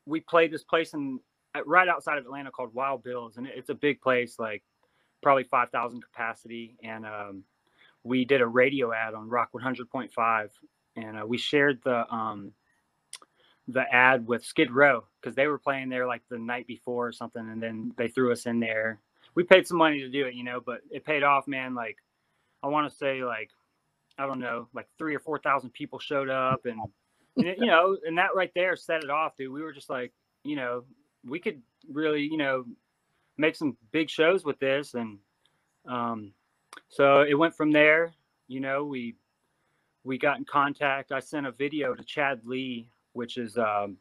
we 0.07 0.21
played 0.21 0.53
this 0.53 0.65
place 0.65 0.95
in 0.95 1.21
right 1.67 1.89
outside 1.89 2.19
of 2.19 2.25
Atlanta 2.25 2.51
called 2.51 2.75
Wild 2.75 3.03
Bills. 3.05 3.37
And 3.37 3.47
it's 3.47 3.69
a 3.69 3.75
big 3.75 4.01
place, 4.01 4.39
like 4.39 4.63
probably 5.23 5.45
5,000 5.45 6.03
capacity. 6.03 6.77
And, 6.83 7.05
um, 7.05 7.45
we 8.03 8.25
did 8.25 8.41
a 8.41 8.47
radio 8.47 8.93
ad 8.93 9.13
on 9.13 9.29
Rock 9.29 9.51
100.5 9.53 10.49
and, 10.97 11.19
uh, 11.19 11.27
we 11.27 11.37
shared 11.37 11.81
the, 11.85 12.11
um, 12.13 12.53
the 13.73 13.83
ad 13.93 14.27
with 14.27 14.45
Skid 14.45 14.71
Row 14.71 15.05
because 15.21 15.35
they 15.35 15.47
were 15.47 15.59
playing 15.59 15.89
there 15.89 16.07
like 16.07 16.23
the 16.29 16.39
night 16.39 16.67
before 16.67 17.09
or 17.09 17.13
something, 17.13 17.49
and 17.49 17.63
then 17.63 17.93
they 17.97 18.09
threw 18.09 18.33
us 18.33 18.47
in 18.47 18.61
there. 18.61 19.01
We 19.35 19.45
paid 19.45 19.67
some 19.67 19.79
money 19.79 20.01
to 20.01 20.09
do 20.09 20.27
it, 20.27 20.35
you 20.35 20.45
know, 20.45 20.61
but 20.61 20.81
it 20.91 21.05
paid 21.05 21.23
off, 21.23 21.47
man. 21.47 21.75
Like 21.75 21.97
I 22.63 22.69
want 22.69 22.91
to 22.91 22.97
say, 22.97 23.23
like 23.25 23.51
I 24.19 24.27
don't 24.27 24.41
know, 24.41 24.69
like 24.75 24.89
three 24.99 25.15
or 25.15 25.21
four 25.21 25.39
thousand 25.39 25.71
people 25.71 25.99
showed 25.99 26.29
up, 26.29 26.67
and, 26.67 26.81
and 27.37 27.47
it- 27.47 27.59
you 27.59 27.67
know, 27.67 27.97
and 28.07 28.19
that 28.19 28.35
right 28.35 28.51
there 28.55 28.77
set 28.77 29.03
it 29.05 29.11
off, 29.11 29.37
dude. 29.37 29.53
We 29.53 29.63
were 29.63 29.73
just 29.73 29.89
like, 29.91 30.13
you 30.45 30.57
know, 30.57 30.85
we 31.27 31.39
could 31.39 31.63
really, 31.91 32.23
you 32.23 32.37
know, 32.37 32.65
make 33.39 33.57
some 33.57 33.77
big 33.93 34.11
shows 34.11 34.45
with 34.45 34.59
this, 34.59 34.95
and 34.95 35.19
um, 35.87 36.33
so 36.89 37.23
it 37.23 37.35
went 37.35 37.55
from 37.55 37.71
there. 37.73 38.13
You 38.49 38.61
know, 38.61 38.85
we 38.85 39.15
we 40.05 40.19
got 40.19 40.39
in 40.39 40.45
contact. 40.45 41.13
I 41.13 41.21
sent 41.21 41.47
a 41.47 41.53
video 41.53 41.95
to 41.95 42.03
Chad 42.03 42.41
Lee, 42.45 42.89
which 43.13 43.37
is 43.37 43.57
um, 43.57 43.97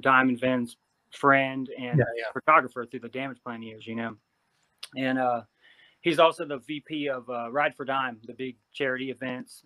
Diamond 0.00 0.40
Van's 0.40 0.76
friend 1.10 1.68
and 1.78 1.98
Yeah, 1.98 2.04
yeah. 2.16 2.24
photographer 2.32 2.84
through 2.86 3.00
the 3.00 3.08
Damageplan 3.08 3.64
years, 3.64 3.86
you 3.86 3.94
know. 3.94 4.16
And 4.96 5.18
uh, 5.18 5.42
he's 6.00 6.18
also 6.18 6.44
the 6.44 6.58
VP 6.58 7.08
of 7.08 7.28
uh, 7.28 7.50
Ride 7.50 7.74
for 7.74 7.84
Dime, 7.84 8.18
the 8.26 8.34
big 8.34 8.56
charity 8.72 9.10
events. 9.10 9.64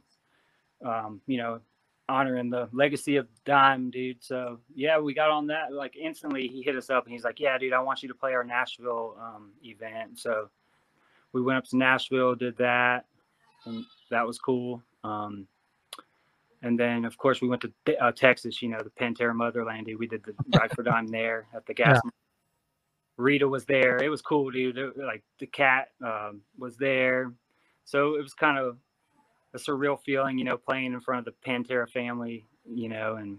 um, 0.85 1.21
you 1.27 1.39
know, 1.39 1.61
honoring 2.09 2.51
the 2.51 2.69
legacy 2.73 3.17
of 3.17 3.29
Dime, 3.45 3.91
dude. 3.91 4.23
So 4.23 4.59
yeah, 4.75 4.99
we 4.99 5.15
got 5.15 5.31
on 5.31 5.47
that. 5.49 5.73
Like 5.73 5.97
instantly, 5.97 6.49
he 6.49 6.63
hit 6.63 6.77
us 6.77 6.91
up 6.91 7.05
and 7.05 7.13
he's 7.13 7.25
like, 7.25 7.41
"Yeah, 7.41 7.57
dude, 7.59 7.73
I 7.73 7.81
want 7.81 8.03
you 8.03 8.09
to 8.09 8.15
play 8.15 8.35
our 8.35 8.45
Nashville 8.45 9.17
um, 9.21 9.53
event." 9.65 10.19
So 10.19 10.49
we 11.33 11.43
went 11.43 11.59
up 11.59 11.65
to 11.67 11.77
Nashville, 11.77 12.35
did 12.35 12.57
that, 12.59 13.07
and 13.65 13.85
that 14.11 14.27
was 14.27 14.39
cool. 14.39 14.83
Um, 15.05 15.47
and 16.65 16.79
then, 16.79 17.05
of 17.05 17.19
course, 17.19 17.41
we 17.41 17.49
went 17.49 17.63
to 17.63 17.73
uh, 18.01 18.13
Texas. 18.13 18.63
You 18.63 18.69
know, 18.69 18.81
the 18.83 18.91
Pantera 18.91 19.35
Motherland. 19.35 19.87
Dude. 19.87 19.99
We 19.99 20.07
did 20.07 20.25
the 20.25 20.35
Ride 20.59 20.73
for 20.73 20.83
Dime 20.83 21.07
there 21.09 21.47
at 21.55 21.67
the 21.67 21.75
gas. 21.75 22.01
Yeah. 22.05 22.11
Rita 23.23 23.49
was 23.49 23.65
there. 23.65 23.97
It 24.03 24.09
was 24.09 24.23
cool, 24.23 24.51
dude. 24.51 24.79
It- 24.79 24.97
like 24.99 25.23
the 25.39 25.47
cat 25.47 25.89
um, 26.05 26.43
was 26.59 26.77
there, 26.77 27.33
so 27.85 28.17
it 28.17 28.23
was 28.23 28.35
kind 28.35 28.59
of 28.59 28.79
a 29.55 29.59
surreal 29.59 30.01
feeling, 30.03 30.39
you 30.39 30.45
know, 30.45 30.57
playing 30.57 30.93
in 30.93 31.01
front 31.01 31.27
of 31.27 31.35
the 31.35 31.49
Pantera 31.51 31.89
family, 31.89 32.47
you 32.67 32.89
know, 32.89 33.17
and 33.17 33.39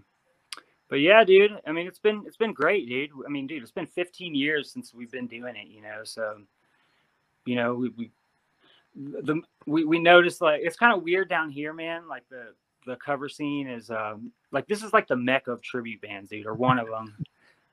but 0.88 1.00
yeah, 1.00 1.24
dude. 1.24 1.58
I 1.66 1.72
mean, 1.72 1.86
it's 1.86 1.98
been 1.98 2.22
it's 2.26 2.36
been 2.36 2.52
great, 2.52 2.88
dude. 2.88 3.10
I 3.26 3.30
mean, 3.30 3.46
dude, 3.46 3.62
it's 3.62 3.72
been 3.72 3.86
15 3.86 4.34
years 4.34 4.70
since 4.70 4.94
we've 4.94 5.10
been 5.10 5.26
doing 5.26 5.56
it, 5.56 5.66
you 5.68 5.80
know. 5.82 6.00
So, 6.04 6.38
you 7.46 7.56
know, 7.56 7.74
we 7.74 7.88
we 7.90 8.10
the 8.94 9.40
we 9.66 9.84
we 9.84 9.98
noticed 9.98 10.40
like 10.40 10.60
it's 10.62 10.76
kind 10.76 10.96
of 10.96 11.02
weird 11.02 11.28
down 11.28 11.50
here, 11.50 11.72
man. 11.72 12.06
Like 12.08 12.22
the 12.28 12.54
the 12.86 12.96
cover 12.96 13.28
scene 13.28 13.66
is 13.66 13.90
um 13.90 14.30
like 14.52 14.66
this 14.66 14.82
is 14.82 14.92
like 14.92 15.08
the 15.08 15.16
mecca 15.16 15.50
of 15.52 15.62
tribute 15.62 16.00
bands, 16.00 16.30
dude, 16.30 16.46
or 16.46 16.54
one 16.54 16.78
of 16.78 16.86
them. 16.88 17.16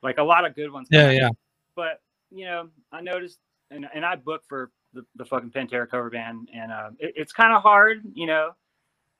Like 0.02 0.18
a 0.18 0.22
lot 0.22 0.44
of 0.44 0.56
good 0.56 0.72
ones. 0.72 0.88
come 0.90 0.98
Yeah, 1.00 1.06
out 1.06 1.14
yeah. 1.14 1.28
But 1.76 2.00
you 2.30 2.44
know, 2.44 2.68
I 2.90 3.00
noticed, 3.00 3.38
and 3.70 3.86
and 3.94 4.04
I 4.04 4.16
booked 4.16 4.46
for 4.48 4.70
the, 4.92 5.04
the 5.16 5.24
fucking 5.24 5.50
Pantera 5.50 5.88
cover 5.88 6.10
band, 6.10 6.48
and 6.54 6.72
uh, 6.72 6.90
it, 6.98 7.14
it's 7.16 7.32
kind 7.32 7.54
of 7.54 7.62
hard, 7.62 8.02
you 8.14 8.26
know, 8.26 8.52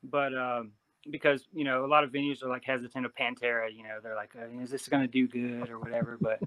but 0.02 0.36
um, 0.36 0.72
because 1.10 1.46
you 1.52 1.64
know 1.64 1.84
a 1.84 1.88
lot 1.88 2.04
of 2.04 2.10
venues 2.10 2.42
are 2.42 2.48
like 2.48 2.64
hesitant 2.64 3.06
of 3.06 3.14
Pantera, 3.14 3.74
you 3.74 3.82
know, 3.82 3.98
they're 4.02 4.16
like, 4.16 4.30
uh, 4.36 4.62
is 4.62 4.70
this 4.70 4.88
gonna 4.88 5.06
do 5.08 5.26
good 5.26 5.70
or 5.70 5.78
whatever? 5.78 6.18
But 6.20 6.40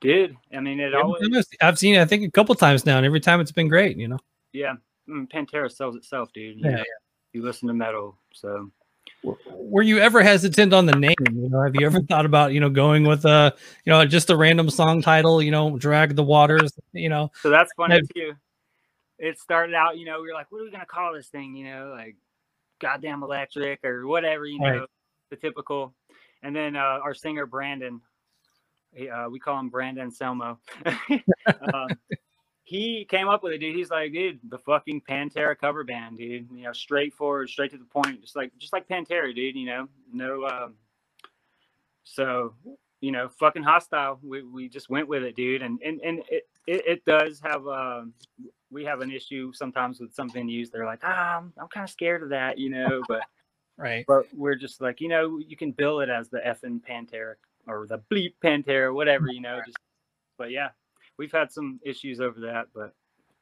dude, 0.00 0.36
I 0.54 0.60
mean, 0.60 0.80
it 0.80 0.94
always, 0.94 1.46
I've 1.60 1.78
seen 1.78 1.94
it, 1.94 2.00
I 2.00 2.04
think, 2.04 2.24
a 2.24 2.30
couple 2.30 2.54
times 2.54 2.86
now, 2.86 2.96
and 2.96 3.06
every 3.06 3.20
time 3.20 3.40
it's 3.40 3.52
been 3.52 3.68
great. 3.68 3.96
You 3.96 4.08
know. 4.08 4.18
yeah, 4.52 4.74
mm, 5.08 5.30
Pantera 5.30 5.70
sells 5.70 5.96
itself, 5.96 6.32
dude. 6.32 6.58
You 6.58 6.70
Yeah, 6.70 6.76
know, 6.76 6.84
You 7.32 7.42
listen 7.42 7.68
to 7.68 7.74
metal, 7.74 8.18
so 8.32 8.70
Were 9.22 9.82
you 9.82 9.98
ever 9.98 10.22
hesitant 10.22 10.72
on 10.72 10.86
the 10.86 10.92
name? 10.96 11.14
You 11.32 11.48
know, 11.48 11.62
have 11.62 11.74
you 11.74 11.84
ever 11.86 12.00
thought 12.02 12.24
about 12.24 12.52
you 12.52 12.60
know 12.60 12.70
going 12.70 13.04
with 13.04 13.24
a 13.24 13.54
you 13.84 13.92
know 13.92 14.04
just 14.06 14.30
a 14.30 14.36
random 14.36 14.70
song 14.70 15.02
title? 15.02 15.42
You 15.42 15.50
know, 15.50 15.76
drag 15.76 16.16
the 16.16 16.22
waters. 16.22 16.72
You 16.92 17.08
know. 17.08 17.30
So 17.42 17.50
that's 17.50 17.72
funny 17.76 17.94
Have- 17.96 18.08
too. 18.14 18.32
It 19.18 19.36
started 19.40 19.74
out, 19.74 19.98
you 19.98 20.06
know, 20.06 20.20
we 20.22 20.28
were 20.28 20.34
like, 20.34 20.52
what 20.52 20.60
are 20.60 20.64
we 20.64 20.70
gonna 20.70 20.86
call 20.86 21.12
this 21.12 21.26
thing? 21.26 21.56
You 21.56 21.64
know, 21.66 21.92
like 21.96 22.14
goddamn 22.80 23.24
electric 23.24 23.84
or 23.84 24.06
whatever, 24.06 24.46
you 24.46 24.60
know, 24.60 24.66
Right. 24.80 24.88
the 25.30 25.36
typical. 25.36 25.92
And 26.44 26.54
then 26.54 26.76
uh, 26.76 27.00
our 27.02 27.14
singer 27.14 27.44
Brandon, 27.44 28.00
uh, 29.12 29.26
we 29.28 29.40
call 29.40 29.58
him 29.58 29.70
Brandon 29.70 30.12
Selmo. 30.12 30.58
um, 31.74 31.88
he 32.68 33.06
came 33.06 33.28
up 33.28 33.42
with 33.42 33.54
it, 33.54 33.58
dude. 33.58 33.74
He's 33.74 33.88
like, 33.88 34.12
dude, 34.12 34.40
the 34.46 34.58
fucking 34.58 35.00
Pantera 35.08 35.56
cover 35.56 35.84
band, 35.84 36.18
dude. 36.18 36.48
You 36.52 36.64
know, 36.64 36.72
straightforward, 36.72 37.48
straight 37.48 37.70
to 37.70 37.78
the 37.78 37.84
point, 37.86 38.20
just 38.20 38.36
like 38.36 38.52
just 38.58 38.74
like 38.74 38.86
Pantera, 38.86 39.34
dude. 39.34 39.56
You 39.56 39.64
know, 39.64 39.88
no. 40.12 40.46
Um, 40.46 40.74
so 42.04 42.52
you 43.00 43.10
know, 43.10 43.30
fucking 43.40 43.62
hostile. 43.62 44.20
We, 44.22 44.42
we 44.42 44.68
just 44.68 44.90
went 44.90 45.08
with 45.08 45.22
it, 45.22 45.34
dude. 45.34 45.62
And 45.62 45.80
and 45.82 45.98
and 46.04 46.18
it 46.28 46.46
it, 46.66 46.86
it 46.86 47.04
does 47.06 47.40
have 47.42 47.66
um 47.66 48.12
we 48.70 48.84
have 48.84 49.00
an 49.00 49.10
issue 49.10 49.50
sometimes 49.54 49.98
with 49.98 50.12
some 50.14 50.28
venues. 50.28 50.70
They're 50.70 50.84
like, 50.84 51.00
ah, 51.04 51.38
I'm, 51.38 51.54
I'm 51.56 51.68
kind 51.68 51.84
of 51.84 51.90
scared 51.90 52.22
of 52.22 52.28
that, 52.28 52.58
you 52.58 52.68
know. 52.68 53.02
But 53.08 53.22
Right. 53.78 54.04
but 54.06 54.26
we're 54.34 54.56
just 54.56 54.82
like, 54.82 55.00
you 55.00 55.08
know, 55.08 55.38
you 55.38 55.56
can 55.56 55.70
bill 55.70 56.00
it 56.00 56.10
as 56.10 56.28
the 56.28 56.40
effing 56.40 56.82
Pantera 56.82 57.36
or 57.66 57.86
the 57.86 58.00
bleep 58.10 58.34
Pantera, 58.44 58.92
whatever, 58.92 59.28
you 59.30 59.40
know. 59.40 59.60
Just 59.64 59.78
but 60.36 60.50
yeah, 60.50 60.70
we've 61.18 61.32
had 61.32 61.52
some 61.52 61.80
issues 61.84 62.20
over 62.20 62.40
that, 62.40 62.68
but. 62.74 62.94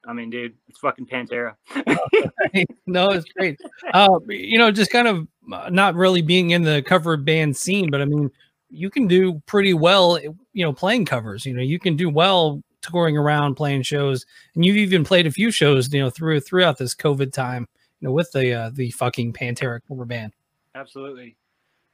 I 0.09 0.13
mean, 0.13 0.31
dude, 0.31 0.55
it's 0.69 0.79
fucking 0.79 1.07
Pantera. 1.07 1.57
no, 2.87 3.09
it's 3.09 3.25
great. 3.33 3.59
Uh, 3.93 4.21
you 4.29 4.57
know, 4.57 4.71
just 4.71 4.93
kind 4.93 5.09
of 5.09 5.27
uh, 5.53 5.69
not 5.69 5.97
really 5.97 6.23
being 6.23 6.51
in 6.51 6.63
the 6.63 6.81
cover 6.83 7.17
band 7.17 7.57
scene, 7.57 7.91
but 7.91 8.01
I 8.01 8.05
mean, 8.05 8.31
you 8.71 8.89
can 8.89 9.07
do 9.09 9.43
pretty 9.47 9.75
well. 9.75 10.21
You 10.53 10.65
know, 10.65 10.73
playing 10.73 11.07
covers. 11.07 11.45
You 11.45 11.55
know, 11.55 11.63
you 11.63 11.81
can 11.81 11.97
do 11.97 12.09
well 12.09 12.63
touring 12.83 13.17
around 13.17 13.57
playing 13.57 13.83
shows, 13.83 14.27
and 14.55 14.65
you've 14.65 14.77
even 14.77 15.05
played 15.05 15.27
a 15.27 15.31
few 15.31 15.51
shows. 15.51 15.93
You 15.93 16.03
know, 16.03 16.11
through 16.11 16.41
throughout 16.41 16.79
this 16.79 16.95
COVID 16.95 17.33
time. 17.33 17.67
You 18.01 18.09
know, 18.09 18.13
with 18.13 18.31
the 18.33 18.53
uh, 18.53 18.71
the 18.73 18.91
fucking 18.93 19.33
Pantera 19.33 19.81
cover 19.89 20.05
band. 20.05 20.33
Absolutely. 20.75 21.37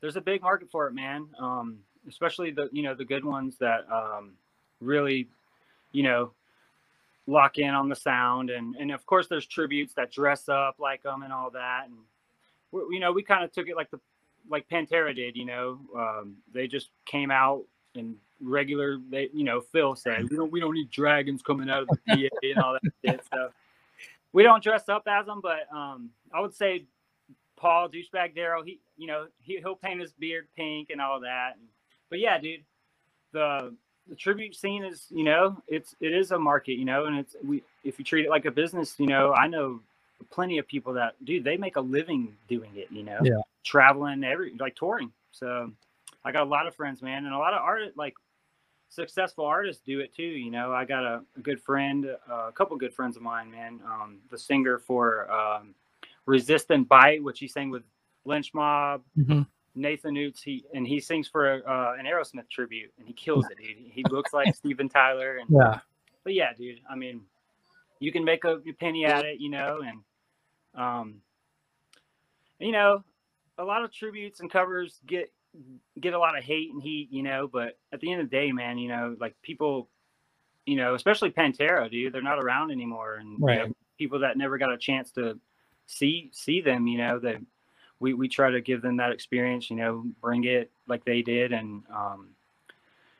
There's 0.00 0.16
a 0.16 0.20
big 0.20 0.42
market 0.42 0.68
for 0.70 0.88
it, 0.88 0.94
man. 0.94 1.28
Um, 1.38 1.78
especially 2.08 2.50
the 2.50 2.68
you 2.72 2.82
know 2.82 2.94
the 2.94 3.04
good 3.04 3.24
ones 3.24 3.56
that 3.58 3.86
um, 3.90 4.32
really, 4.80 5.28
you 5.92 6.02
know, 6.02 6.32
lock 7.26 7.58
in 7.58 7.70
on 7.70 7.88
the 7.88 7.96
sound, 7.96 8.50
and 8.50 8.74
and 8.76 8.90
of 8.90 9.04
course 9.06 9.28
there's 9.28 9.46
tributes 9.46 9.94
that 9.94 10.10
dress 10.10 10.48
up 10.48 10.76
like 10.78 11.02
them 11.02 11.22
and 11.22 11.32
all 11.32 11.50
that, 11.50 11.84
and 11.86 11.96
we, 12.70 12.80
you 12.94 13.00
know 13.00 13.12
we 13.12 13.22
kind 13.22 13.44
of 13.44 13.52
took 13.52 13.68
it 13.68 13.76
like 13.76 13.90
the 13.90 14.00
like 14.50 14.68
Pantera 14.68 15.14
did. 15.14 15.36
You 15.36 15.44
know, 15.44 15.80
um, 15.96 16.36
they 16.52 16.66
just 16.66 16.90
came 17.06 17.30
out 17.30 17.64
and 17.94 18.16
regular. 18.40 18.98
They 19.10 19.28
you 19.32 19.44
know 19.44 19.60
Phil 19.60 19.94
said 19.94 20.28
we 20.30 20.36
don't 20.36 20.50
we 20.50 20.60
don't 20.60 20.74
need 20.74 20.90
dragons 20.90 21.42
coming 21.42 21.70
out 21.70 21.82
of 21.82 21.88
the 21.88 21.98
PA 22.08 22.36
and 22.42 22.58
all 22.58 22.72
that 22.74 22.92
shit. 23.04 23.20
So 23.32 23.50
we 24.32 24.42
don't 24.42 24.62
dress 24.62 24.88
up 24.88 25.04
as 25.06 25.26
them, 25.26 25.40
but 25.42 25.72
um, 25.74 26.10
I 26.32 26.40
would 26.40 26.54
say 26.54 26.86
Paul 27.56 27.88
douchebag 27.88 28.36
Daryl, 28.36 28.64
he 28.64 28.80
you 28.96 29.06
know 29.06 29.26
he 29.38 29.58
he'll 29.58 29.76
paint 29.76 30.00
his 30.00 30.12
beard 30.12 30.48
pink 30.56 30.90
and 30.90 31.00
all 31.00 31.20
that. 31.20 31.52
But 32.10 32.18
yeah, 32.18 32.38
dude, 32.38 32.64
the 33.32 33.74
the 34.08 34.16
tribute 34.16 34.54
scene 34.54 34.84
is 34.84 35.06
you 35.10 35.24
know 35.24 35.62
it's 35.68 35.94
it 36.00 36.12
is 36.12 36.32
a 36.32 36.38
market, 36.38 36.72
you 36.74 36.84
know, 36.84 37.06
and 37.06 37.18
it's 37.18 37.36
we 37.44 37.62
if 37.84 37.98
you 37.98 38.04
treat 38.04 38.26
it 38.26 38.30
like 38.30 38.44
a 38.44 38.50
business, 38.50 38.98
you 38.98 39.06
know, 39.06 39.32
I 39.32 39.46
know 39.46 39.80
plenty 40.30 40.58
of 40.58 40.66
people 40.66 40.92
that 40.94 41.14
dude 41.24 41.44
they 41.44 41.56
make 41.56 41.76
a 41.76 41.80
living 41.80 42.34
doing 42.48 42.70
it, 42.76 42.88
you 42.90 43.02
know, 43.02 43.20
Yeah. 43.22 43.40
traveling 43.64 44.24
every 44.24 44.54
like 44.58 44.76
touring. 44.76 45.12
So 45.30 45.70
I 46.24 46.32
got 46.32 46.42
a 46.42 46.50
lot 46.50 46.66
of 46.66 46.74
friends, 46.74 47.02
man, 47.02 47.24
and 47.24 47.34
a 47.34 47.38
lot 47.38 47.54
of 47.54 47.62
art 47.62 47.96
like 47.96 48.14
successful 48.88 49.44
artists 49.46 49.82
do 49.84 50.00
it 50.00 50.14
too. 50.14 50.22
You 50.22 50.50
know, 50.50 50.72
I 50.72 50.84
got 50.84 51.04
a, 51.04 51.22
a 51.36 51.40
good 51.40 51.60
friend, 51.60 52.06
uh, 52.30 52.48
a 52.48 52.52
couple 52.52 52.76
good 52.76 52.92
friends 52.94 53.16
of 53.16 53.22
mine, 53.22 53.50
man. 53.50 53.80
Um, 53.86 54.18
the 54.30 54.38
singer 54.38 54.78
for 54.78 55.30
um, 55.32 55.74
Resistant 56.26 56.88
Bite, 56.88 57.22
which 57.22 57.38
he 57.38 57.48
sang 57.48 57.70
with 57.70 57.82
Lynch 58.24 58.52
Mob, 58.54 59.02
Mhm. 59.18 59.46
Nathan 59.74 60.14
Oots. 60.14 60.42
He 60.42 60.64
and 60.74 60.86
he 60.86 61.00
sings 61.00 61.28
for 61.28 61.66
uh, 61.68 61.94
an 61.98 62.06
Aerosmith 62.06 62.48
tribute, 62.50 62.92
and 62.98 63.06
he 63.06 63.12
kills 63.12 63.46
it, 63.50 63.58
dude. 63.58 63.76
He 63.92 64.04
looks 64.10 64.32
like 64.32 64.54
Steven 64.54 64.88
Tyler, 64.88 65.38
and 65.38 65.48
Yeah. 65.50 65.80
but 66.24 66.34
yeah, 66.34 66.52
dude. 66.54 66.80
I 66.90 66.94
mean, 66.96 67.22
you 68.00 68.12
can 68.12 68.24
make 68.24 68.44
a 68.44 68.58
penny 68.78 69.04
at 69.06 69.24
it, 69.24 69.40
you 69.40 69.50
know, 69.50 69.80
and 69.86 70.00
um, 70.74 71.22
you 72.58 72.72
know, 72.72 73.02
a 73.58 73.64
lot 73.64 73.84
of 73.84 73.92
tributes 73.92 74.40
and 74.40 74.50
covers 74.50 75.00
get 75.06 75.32
get 76.00 76.14
a 76.14 76.18
lot 76.18 76.36
of 76.36 76.44
hate 76.44 76.70
and 76.72 76.82
heat, 76.82 77.08
you 77.10 77.22
know. 77.22 77.48
But 77.52 77.78
at 77.92 78.00
the 78.00 78.10
end 78.12 78.20
of 78.22 78.30
the 78.30 78.36
day, 78.36 78.52
man, 78.52 78.78
you 78.78 78.88
know, 78.88 79.16
like 79.20 79.34
people, 79.42 79.88
you 80.66 80.76
know, 80.76 80.94
especially 80.94 81.30
Pantera, 81.30 81.90
dude, 81.90 82.12
they're 82.12 82.22
not 82.22 82.38
around 82.42 82.70
anymore, 82.70 83.14
and 83.16 83.32
you 83.32 83.38
know, 83.46 83.62
Right. 83.64 83.76
people 83.98 84.18
that 84.20 84.36
never 84.36 84.58
got 84.58 84.72
a 84.72 84.78
chance 84.78 85.10
to 85.12 85.38
see 85.86 86.30
see 86.32 86.60
them, 86.60 86.86
you 86.86 86.98
know, 86.98 87.18
that 87.18 87.36
we 88.02 88.12
we 88.14 88.28
try 88.28 88.50
to 88.50 88.60
give 88.60 88.82
them 88.82 88.96
that 88.96 89.12
experience, 89.12 89.70
you 89.70 89.76
know, 89.76 90.04
bring 90.20 90.44
it 90.44 90.70
like 90.88 91.04
they 91.04 91.22
did, 91.22 91.52
and 91.52 91.84
um, 91.94 92.30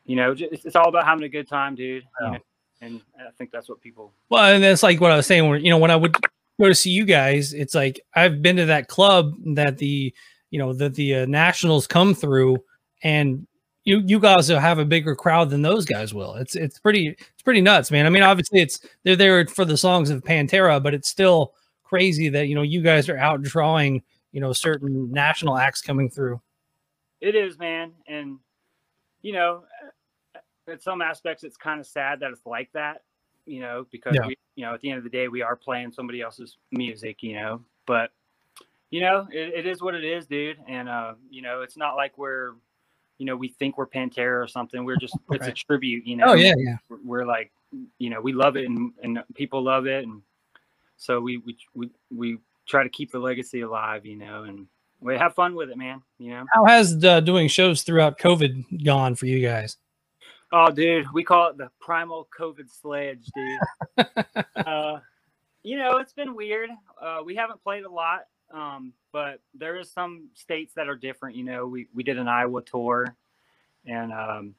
you 0.04 0.16
know, 0.16 0.34
just, 0.34 0.66
it's 0.66 0.76
all 0.76 0.88
about 0.88 1.04
having 1.04 1.24
a 1.24 1.28
good 1.28 1.48
time, 1.48 1.74
dude. 1.76 2.04
You 2.20 2.30
know? 2.32 2.38
And 2.80 3.00
I 3.16 3.30
think 3.38 3.52
that's 3.52 3.68
what 3.68 3.80
people. 3.80 4.12
Well, 4.28 4.52
and 4.52 4.62
that's 4.62 4.82
like 4.82 5.00
what 5.00 5.12
I 5.12 5.16
was 5.16 5.26
saying. 5.26 5.48
Where 5.48 5.56
you 5.56 5.70
know, 5.70 5.78
when 5.78 5.92
I 5.92 5.96
would 5.96 6.12
go 6.12 6.68
to 6.68 6.74
see 6.74 6.90
you 6.90 7.04
guys, 7.04 7.54
it's 7.54 7.76
like 7.76 8.00
I've 8.14 8.42
been 8.42 8.56
to 8.56 8.66
that 8.66 8.88
club 8.88 9.34
that 9.54 9.78
the 9.78 10.12
you 10.50 10.58
know 10.58 10.72
that 10.74 10.96
the 10.96 11.14
uh, 11.14 11.26
nationals 11.26 11.86
come 11.86 12.12
through, 12.12 12.58
and 13.04 13.46
you 13.84 14.02
you 14.04 14.18
guys 14.18 14.50
will 14.50 14.58
have 14.58 14.80
a 14.80 14.84
bigger 14.84 15.14
crowd 15.14 15.50
than 15.50 15.62
those 15.62 15.84
guys 15.84 16.12
will. 16.12 16.34
It's 16.34 16.56
it's 16.56 16.80
pretty 16.80 17.10
it's 17.10 17.42
pretty 17.44 17.60
nuts, 17.60 17.92
man. 17.92 18.04
I 18.04 18.10
mean, 18.10 18.24
obviously 18.24 18.60
it's 18.60 18.80
they're 19.04 19.14
there 19.14 19.46
for 19.46 19.64
the 19.64 19.76
songs 19.76 20.10
of 20.10 20.24
Pantera, 20.24 20.82
but 20.82 20.92
it's 20.92 21.08
still 21.08 21.54
crazy 21.84 22.28
that 22.30 22.48
you 22.48 22.56
know 22.56 22.62
you 22.62 22.82
guys 22.82 23.08
are 23.08 23.18
out 23.18 23.42
drawing 23.42 24.02
you 24.32 24.40
know 24.40 24.52
certain 24.52 25.12
national 25.12 25.56
acts 25.56 25.80
coming 25.80 26.10
through. 26.10 26.40
It 27.20 27.34
is, 27.34 27.58
man, 27.58 27.92
and 28.08 28.38
you 29.20 29.32
know, 29.32 29.64
in 30.66 30.80
some 30.80 31.00
aspects, 31.00 31.44
it's 31.44 31.56
kind 31.56 31.80
of 31.80 31.86
sad 31.86 32.20
that 32.20 32.30
it's 32.30 32.46
like 32.46 32.70
that. 32.72 33.02
You 33.46 33.60
know, 33.60 33.86
because 33.90 34.14
Yeah. 34.14 34.26
we, 34.26 34.36
you 34.54 34.64
know, 34.64 34.74
at 34.74 34.80
the 34.80 34.90
end 34.90 34.98
of 34.98 35.04
the 35.04 35.10
day, 35.10 35.28
we 35.28 35.42
are 35.42 35.56
playing 35.56 35.92
somebody 35.92 36.20
else's 36.20 36.58
music. 36.70 37.22
You 37.22 37.34
know, 37.34 37.64
but 37.86 38.10
you 38.90 39.00
know, 39.00 39.26
it, 39.30 39.54
it 39.54 39.66
is 39.66 39.80
what 39.82 39.94
it 39.94 40.04
is, 40.04 40.26
dude. 40.26 40.58
And 40.68 40.88
uh, 40.88 41.14
you 41.30 41.42
know, 41.42 41.62
it's 41.62 41.76
not 41.76 41.94
like 41.94 42.16
we're, 42.18 42.52
you 43.18 43.26
know, 43.26 43.36
we 43.36 43.48
think 43.48 43.78
we're 43.78 43.86
Pantera 43.86 44.42
or 44.42 44.46
something. 44.46 44.84
We're 44.84 44.96
just 44.96 45.16
it's 45.30 45.46
a 45.46 45.52
tribute. 45.52 46.06
You 46.06 46.16
know. 46.16 46.26
Oh 46.28 46.34
yeah, 46.34 46.54
yeah. 46.56 46.76
we're, 46.88 46.98
we're 47.04 47.26
like, 47.26 47.52
you 47.98 48.10
know, 48.10 48.20
we 48.20 48.32
love 48.32 48.56
it 48.56 48.66
and 48.66 48.92
and 49.02 49.22
people 49.34 49.62
love 49.62 49.86
it, 49.86 50.04
and 50.04 50.22
so 50.96 51.20
we 51.20 51.38
we 51.38 51.56
we 51.74 51.90
we 52.14 52.38
try 52.72 52.82
to 52.82 52.88
keep 52.88 53.12
the 53.12 53.18
legacy 53.20 53.60
alive. 53.60 54.04
You 54.04 54.16
know, 54.16 54.42
and 54.44 54.66
we 55.00 55.16
have 55.16 55.34
fun 55.34 55.54
with 55.54 55.70
it, 55.70 55.76
man. 55.76 56.02
You 56.18 56.30
know. 56.30 56.46
How 56.52 56.64
has 56.64 57.04
uh, 57.04 57.20
doing 57.20 57.46
shows 57.46 57.82
throughout 57.82 58.18
COVID 58.18 58.84
gone 58.84 59.14
for 59.14 59.26
you 59.26 59.46
guys? 59.46 59.76
Oh, 60.50 60.70
dude, 60.70 61.06
we 61.14 61.22
call 61.22 61.48
it 61.48 61.56
the 61.56 61.70
primal 61.80 62.28
COVID 62.38 62.68
sledge, 62.68 63.26
dude. 63.34 64.06
uh, 64.66 64.98
you 65.62 65.78
know, 65.78 65.98
it's 65.98 66.12
been 66.12 66.34
weird. 66.34 66.68
Uh, 67.00 67.20
we 67.24 67.34
haven't 67.34 67.62
played 67.62 67.84
a 67.84 67.90
lot, 67.90 68.26
um, 68.52 68.92
but 69.12 69.40
there 69.54 69.78
is 69.78 69.90
some 69.90 70.28
states 70.34 70.74
that 70.74 70.88
are 70.88 70.96
different. 70.96 71.36
You 71.36 71.44
know, 71.44 71.66
we 71.66 71.88
we 71.94 72.02
did 72.02 72.18
an 72.18 72.28
Iowa 72.28 72.62
tour, 72.62 73.16
and 73.86 74.12
um, 74.12 74.54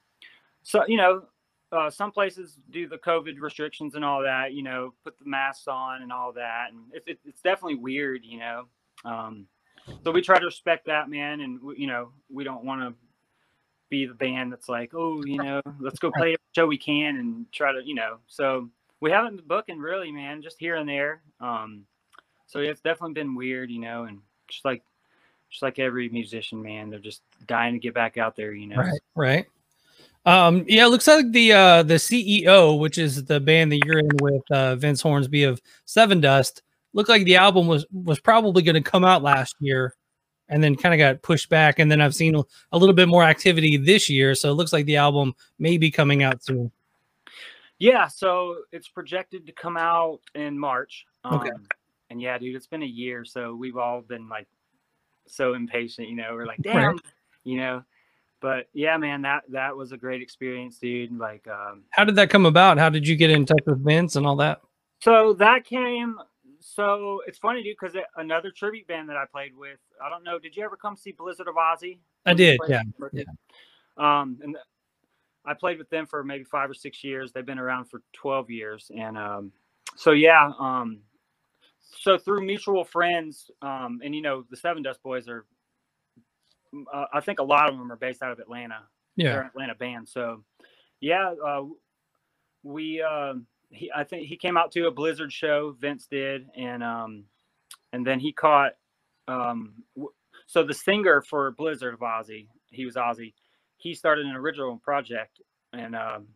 so 0.64 0.86
you 0.88 0.98
know, 0.98 1.26
uh, 1.74 1.90
some 1.90 2.12
places 2.12 2.58
do 2.70 2.88
the 2.88 2.98
COVID 2.98 3.40
restrictions 3.40 3.96
and 3.96 4.06
all 4.06 4.22
that. 4.22 4.54
You 4.54 4.64
know, 4.64 4.94
put 5.04 5.18
the 5.20 5.26
masks 5.26 5.68
on 5.68 6.02
and 6.02 6.12
all 6.12 6.32
that, 6.34 6.68
and 6.72 6.82
it's 6.94 7.08
it, 7.08 7.20
it's 7.26 7.42
definitely 7.42 7.76
weird. 7.76 8.24
You 8.24 8.40
know, 8.40 8.66
um, 9.06 9.48
so 10.04 10.12
we 10.12 10.22
try 10.22 10.40
to 10.40 10.46
respect 10.46 10.86
that, 10.86 11.10
man, 11.10 11.42
and 11.42 11.62
we, 11.62 11.78
you 11.78 11.88
know, 11.88 12.10
we 12.30 12.44
don't 12.44 12.64
want 12.64 12.82
to 12.82 12.94
be 13.90 14.06
the 14.06 14.14
band 14.14 14.52
that's 14.52 14.70
like, 14.70 14.94
oh, 14.94 15.24
you 15.26 15.38
know, 15.38 15.62
let's 15.80 16.00
go 16.00 16.12
play 16.12 16.30
every 16.30 16.38
show 16.56 16.66
we 16.66 16.78
can 16.78 17.18
and 17.18 17.52
try 17.52 17.72
to, 17.72 17.82
you 17.84 17.96
know. 17.96 18.18
So 18.28 18.70
we 19.02 19.12
haven't 19.12 19.36
been 19.38 19.48
booking 19.48 19.80
really, 19.80 20.12
man, 20.12 20.42
just 20.42 20.60
here 20.60 20.76
and 20.76 20.88
there. 20.88 21.22
Um, 21.40 21.86
so 22.48 22.60
it's 22.60 22.82
definitely 22.82 23.14
been 23.14 23.36
weird, 23.36 23.70
you 23.70 23.80
know, 23.80 24.06
and 24.06 24.20
just 24.48 24.66
like 24.66 24.84
just 25.50 25.62
like 25.62 25.78
every 25.78 26.10
musician, 26.10 26.64
man, 26.64 26.90
they're 26.90 27.00
just 27.00 27.22
dying 27.46 27.74
to 27.74 27.80
get 27.80 27.94
back 27.94 28.18
out 28.18 28.36
there, 28.36 28.54
you 28.54 28.68
know. 28.68 28.78
Right, 28.78 29.02
right. 29.16 29.46
Um, 30.26 30.64
yeah, 30.68 30.86
it 30.86 30.90
looks 30.90 31.08
like 31.08 31.32
the 31.32 31.52
uh 31.54 31.84
the 31.84 31.96
CEO, 31.96 32.80
which 32.80 32.98
is 32.98 33.26
the 33.26 33.40
band 33.40 33.72
that 33.72 33.80
you're 33.86 34.00
in 34.00 34.10
with 34.22 34.44
uh 34.52 34.76
Vince 34.76 35.02
Hornsby 35.02 35.44
of 35.44 35.62
Sevendust, 35.86 36.62
looked 36.94 37.10
like 37.10 37.26
the 37.26 37.36
album 37.36 37.68
was 37.68 37.86
was 37.92 38.20
probably 38.20 38.62
going 38.64 38.82
to 38.82 38.90
come 38.90 39.04
out 39.04 39.22
last 39.22 39.56
year 39.60 39.96
and 40.50 40.64
then 40.64 40.76
kind 40.76 40.94
of 40.94 40.98
got 40.98 41.22
pushed 41.24 41.50
back. 41.50 41.80
And 41.80 41.92
then 41.92 42.00
I've 42.02 42.16
seen 42.16 42.36
a 42.36 42.78
little 42.78 42.94
bit 42.96 43.08
more 43.08 43.24
activity 43.24 43.78
this 43.78 44.10
year, 44.10 44.36
so 44.36 44.50
it 44.52 44.54
looks 44.54 44.72
like 44.74 44.86
the 44.86 44.98
album 44.98 45.34
may 45.60 45.78
be 45.78 45.90
coming 45.90 46.24
out 46.24 46.44
soon. 46.44 46.72
Yeah, 47.80 48.08
so 48.08 48.58
it's 48.72 48.88
projected 48.88 49.46
to 49.48 49.52
come 49.52 49.78
out 49.78 50.20
in 50.36 50.58
March. 50.58 51.06
Um, 51.24 51.40
Okay. 51.40 51.50
And 52.10 52.22
yeah, 52.22 52.38
dude, 52.38 52.56
it's 52.56 52.68
been 52.68 52.84
a 52.84 52.86
year, 52.86 53.26
so 53.26 53.56
we've 53.56 53.78
all 53.78 54.02
been 54.02 54.30
like 54.30 54.48
so 55.26 55.56
impatient. 55.56 56.08
You 56.10 56.16
know, 56.16 56.34
we're 56.34 56.46
like, 56.46 56.60
Right. 56.64 56.74
damn, 56.76 57.00
you 57.44 57.58
know. 57.58 57.84
But 58.44 58.68
yeah, 58.74 58.98
man, 58.98 59.22
that 59.22 59.44
that 59.52 59.78
was 59.78 59.94
a 59.94 59.98
great 59.98 60.22
experience, 60.22 60.78
dude. 60.78 61.18
Like, 61.18 61.48
um, 61.48 61.84
How 61.92 62.04
did 62.04 62.18
that 62.18 62.30
come 62.30 62.46
about? 62.46 62.78
How 62.78 62.90
did 62.90 63.08
you 63.08 63.16
get 63.16 63.32
in 63.32 63.46
touch 63.46 63.64
with 63.66 63.82
Vince 63.82 64.18
and 64.18 64.28
all 64.28 64.36
that? 64.36 64.60
So 65.00 65.32
that 65.36 65.64
came. 65.64 66.20
So 66.60 67.22
it's 67.26 67.38
funny, 67.38 67.64
dude, 67.64 67.78
because 67.80 67.96
another 68.18 68.52
tribute 68.52 68.86
band 68.86 69.08
that 69.08 69.16
I 69.16 69.24
played 69.32 69.56
with. 69.56 69.80
I 70.04 70.10
don't 70.10 70.26
know. 70.26 70.40
Did 70.40 70.58
you 70.58 70.64
ever 70.66 70.76
come 70.76 70.98
see 70.98 71.14
Blizzard 71.14 71.48
of 71.48 71.56
Ozzy? 71.56 72.00
I 72.26 72.34
did, 72.34 72.60
played 72.60 72.84
yeah. 73.14 73.24
Um, 73.96 74.38
and 74.44 74.58
I 75.46 75.54
played 75.54 75.78
with 75.78 75.90
them 75.90 76.06
for 76.06 76.22
maybe 76.22 76.44
five 76.44 76.70
or 76.70 76.74
six 76.74 77.02
years. 77.02 77.32
They've 77.32 77.46
been 77.46 77.60
around 77.60 77.86
for 77.86 78.02
twelve 78.12 78.50
years, 78.50 78.92
and 78.94 79.18
um, 79.18 79.54
so 79.96 80.12
yeah. 80.12 80.52
Um, 80.60 81.00
so 81.80 82.18
through 82.18 82.46
mutual 82.46 82.84
friends, 82.84 83.50
um, 83.62 84.02
and 84.04 84.14
you 84.14 84.22
know, 84.22 84.44
the 84.50 84.58
Sevendust 84.58 85.02
Boys 85.02 85.30
are. 85.30 85.46
Uh, 86.92 87.06
I 87.14 87.20
think 87.22 87.40
a 87.40 87.44
lot 87.44 87.70
of 87.70 87.78
them 87.78 87.92
are 87.92 87.96
based 87.98 88.22
out 88.24 88.32
of 88.32 88.40
Atlanta 88.40 88.88
they're 89.16 89.28
Yeah. 89.28 89.40
an 89.42 89.46
Atlanta 89.48 89.76
band. 89.76 90.10
So, 90.10 90.44
yeah, 91.00 91.34
uh, 91.46 91.64
we 92.64 93.02
um 93.02 93.46
he 93.70 93.92
I 93.96 94.04
think 94.04 94.28
he 94.28 94.38
came 94.38 94.58
out 94.58 94.72
to 94.74 94.88
a 94.88 94.92
Blizzard 94.92 95.32
show. 95.32 95.76
Vince 95.80 96.08
did, 96.08 96.50
and 96.56 96.84
um, 96.84 97.26
and 97.92 98.06
then 98.06 98.20
he 98.20 98.32
caught 98.32 98.74
um, 99.28 99.74
w- 99.96 100.14
so 100.48 100.64
the 100.64 100.74
singer 100.74 101.22
for 101.22 101.52
Blizzard 101.52 101.94
of 101.94 102.00
Ozzy, 102.02 102.48
he 102.72 102.86
was 102.86 102.96
Ozzy. 102.96 103.34
He 103.78 103.94
started 103.94 104.26
an 104.26 104.36
original 104.36 104.78
project, 104.78 105.42
and 105.74 105.96
um, 105.96 106.28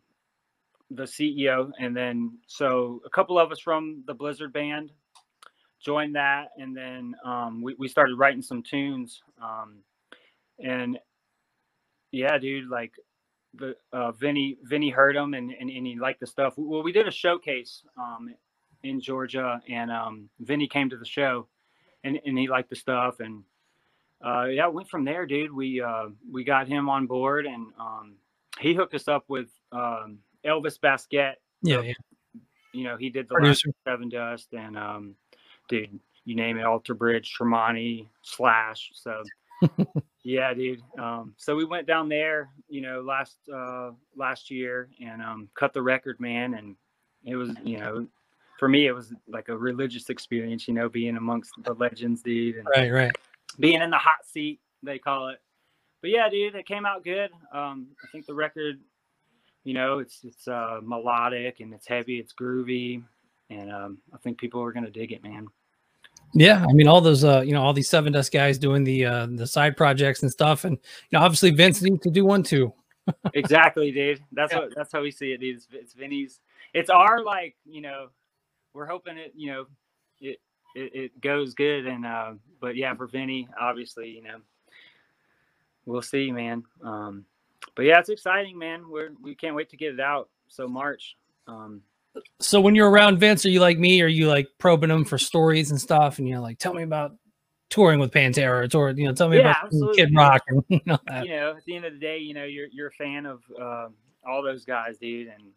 the 0.90 1.04
CEO, 1.04 1.70
and 1.80 1.96
then 1.96 2.38
so 2.46 3.00
a 3.04 3.10
couple 3.10 3.38
of 3.38 3.50
us 3.52 3.60
from 3.60 4.02
the 4.06 4.14
Blizzard 4.14 4.52
band 4.52 4.92
joined 5.84 6.14
that, 6.16 6.48
and 6.58 6.76
then 6.76 7.14
um, 7.24 7.60
we 7.62 7.74
we 7.78 7.88
started 7.88 8.16
writing 8.16 8.42
some 8.42 8.62
tunes, 8.62 9.20
um, 9.42 9.78
and 10.58 10.98
yeah, 12.10 12.38
dude, 12.38 12.68
like 12.68 12.92
the 13.54 13.76
uh, 13.92 14.12
Vinny 14.12 14.58
Vinny 14.62 14.90
heard 14.90 15.16
him 15.16 15.34
and, 15.34 15.50
and 15.50 15.70
and 15.70 15.86
he 15.86 15.98
liked 15.98 16.20
the 16.20 16.26
stuff. 16.26 16.54
Well, 16.56 16.82
we 16.82 16.92
did 16.92 17.08
a 17.08 17.12
showcase 17.12 17.82
um 17.98 18.34
in 18.82 19.00
Georgia, 19.00 19.60
and 19.68 19.90
um 19.90 20.28
Vinny 20.40 20.68
came 20.68 20.90
to 20.90 20.96
the 20.96 21.04
show, 21.04 21.48
and 22.04 22.18
and 22.24 22.38
he 22.38 22.48
liked 22.48 22.70
the 22.70 22.76
stuff, 22.76 23.20
and 23.20 23.42
uh 24.24 24.44
yeah, 24.44 24.66
it 24.66 24.74
went 24.74 24.88
from 24.88 25.04
there, 25.04 25.26
dude. 25.26 25.52
We 25.52 25.80
uh 25.80 26.08
we 26.30 26.44
got 26.44 26.68
him 26.68 26.88
on 26.88 27.06
board, 27.06 27.46
and 27.46 27.72
um 27.78 28.16
he 28.60 28.74
hooked 28.74 28.94
us 28.94 29.08
up 29.08 29.24
with 29.28 29.48
um 29.72 30.18
Elvis 30.44 30.78
Baskette. 30.78 31.36
Yeah, 31.62 31.80
yeah. 31.80 31.92
You 32.72 32.84
know, 32.84 32.96
he 32.96 33.10
did 33.10 33.28
the 33.28 33.34
last 33.34 33.66
Sevendust, 33.86 34.46
and 34.52 34.76
um 34.76 35.14
dude, 35.68 35.98
you 36.24 36.36
name 36.36 36.58
it, 36.58 36.64
Alter 36.64 36.94
Bridge, 36.94 37.34
Tremonti, 37.38 38.08
Slash. 38.22 38.90
So 38.94 39.22
yeah, 40.24 40.54
dude. 40.54 40.82
Um, 40.98 41.34
so 41.36 41.56
we 41.56 41.64
went 41.64 41.86
down 41.86 42.08
there, 42.08 42.50
you 42.68 42.80
know, 42.80 43.00
last 43.00 43.36
uh, 43.52 43.90
last 44.16 44.50
year 44.50 44.88
and 45.00 45.22
um, 45.22 45.48
cut 45.58 45.72
the 45.72 45.82
record, 45.82 46.20
man. 46.20 46.54
And 46.54 46.76
it 47.24 47.36
was, 47.36 47.50
you 47.64 47.78
know, 47.78 48.06
for 48.58 48.68
me, 48.68 48.86
it 48.86 48.92
was 48.92 49.12
like 49.26 49.48
a 49.48 49.56
religious 49.56 50.10
experience, 50.10 50.68
you 50.68 50.74
know, 50.74 50.88
being 50.88 51.16
amongst 51.16 51.52
the 51.62 51.74
legends, 51.74 52.22
dude, 52.22 52.56
and 52.56 52.66
Right, 52.76 52.92
right. 52.92 53.12
being 53.58 53.80
in 53.80 53.90
the 53.90 53.98
hot 53.98 54.24
seat, 54.24 54.60
they 54.82 54.98
call 54.98 55.28
it. 55.28 55.38
But 56.00 56.10
yeah, 56.10 56.28
dude, 56.28 56.54
it 56.54 56.66
came 56.66 56.86
out 56.86 57.04
good. 57.04 57.30
Um, 57.52 57.88
I 58.04 58.06
think 58.12 58.26
the 58.26 58.34
record, 58.34 58.78
you 59.64 59.74
know, 59.74 59.98
it's 59.98 60.20
it's 60.22 60.46
uh, 60.46 60.80
melodic 60.82 61.60
and 61.60 61.74
it's 61.74 61.86
heavy, 61.86 62.18
it's 62.18 62.32
groovy, 62.32 63.02
and 63.50 63.72
um, 63.72 63.98
I 64.14 64.18
think 64.18 64.38
people 64.38 64.62
are 64.62 64.72
gonna 64.72 64.90
dig 64.90 65.12
it, 65.12 65.22
man. 65.22 65.48
Yeah, 66.34 66.64
I 66.68 66.72
mean 66.72 66.88
all 66.88 67.00
those 67.00 67.24
uh 67.24 67.40
you 67.40 67.52
know 67.52 67.62
all 67.62 67.72
these 67.72 67.88
Sevendust 67.90 68.30
guys 68.32 68.58
doing 68.58 68.84
the 68.84 69.04
uh 69.06 69.26
the 69.30 69.46
side 69.46 69.76
projects 69.76 70.22
and 70.22 70.30
stuff 70.30 70.64
and 70.64 70.76
you 70.76 71.18
know 71.18 71.24
obviously 71.24 71.50
Vince 71.50 71.80
needs 71.82 72.00
to 72.02 72.10
do 72.10 72.24
one 72.24 72.42
too. 72.42 72.72
exactly, 73.34 73.90
dude. 73.90 74.22
That's 74.32 74.52
Yeah. 74.52 74.58
what 74.60 74.74
that's 74.76 74.92
how 74.92 75.00
we 75.02 75.10
see 75.10 75.32
it, 75.32 75.40
dude. 75.40 75.56
It's, 75.56 75.66
it's 75.72 75.94
Vinny's. 75.94 76.40
It's 76.74 76.90
our 76.90 77.22
like, 77.22 77.56
you 77.64 77.80
know, 77.80 78.08
we're 78.74 78.84
hoping 78.86 79.16
it, 79.16 79.32
you 79.34 79.50
know, 79.50 79.66
it 80.20 80.38
it, 80.74 80.94
it 80.94 81.20
goes 81.22 81.54
good, 81.54 81.86
and 81.86 82.04
uh, 82.04 82.34
but 82.60 82.76
yeah, 82.76 82.94
for 82.94 83.06
Vinny, 83.06 83.48
obviously, 83.58 84.10
you 84.10 84.22
know, 84.22 84.36
we'll 85.86 86.02
see, 86.02 86.30
man. 86.30 86.62
Um, 86.84 87.24
but 87.74 87.86
yeah, 87.86 87.98
it's 87.98 88.10
exciting, 88.10 88.58
man. 88.58 88.84
We're 88.90 89.12
we 89.22 89.34
can't 89.34 89.54
wait 89.56 89.70
to 89.70 89.78
get 89.78 89.94
it 89.94 90.00
out. 90.00 90.28
So 90.48 90.68
March. 90.68 91.16
Um, 91.46 91.80
So 92.40 92.60
when 92.60 92.74
you're 92.74 92.90
around 92.90 93.18
Vince, 93.18 93.44
are 93.46 93.50
you 93.50 93.60
like 93.60 93.78
me? 93.78 94.02
Are 94.02 94.06
you 94.08 94.28
like 94.28 94.48
probing 94.58 94.90
him 94.90 95.04
for 95.04 95.18
stories 95.18 95.70
and 95.70 95.80
stuff? 95.80 96.18
And 96.18 96.28
you're 96.28 96.40
like, 96.40 96.58
tell 96.58 96.74
me 96.74 96.82
about 96.82 97.12
touring 97.70 98.00
with 98.00 98.12
Pantera, 98.12 98.74
or 98.74 98.90
you 98.90 99.06
know, 99.06 99.12
tell 99.12 99.28
me 99.28 99.38
Yeah, 99.38 99.50
about 99.50 99.64
absolutely, 99.64 99.96
Kid. 99.96 100.14
Rock 100.16 100.42
and 100.48 100.62
you 100.68 100.80
know 100.86 100.98
that. 101.06 101.24
you 101.24 101.30
know, 101.32 101.50
at 101.56 101.64
the 101.64 101.76
end 101.76 101.84
of 101.84 101.92
the 101.92 101.98
day, 101.98 102.18
you 102.18 102.34
know, 102.34 102.44
you're 102.44 102.68
you're 102.72 102.88
a 102.88 102.92
fan 102.92 103.26
of 103.26 103.42
um 103.60 103.94
all 104.26 104.42
those 104.42 104.64
guys, 104.64 104.98
dude, 104.98 105.28
and 105.28 105.52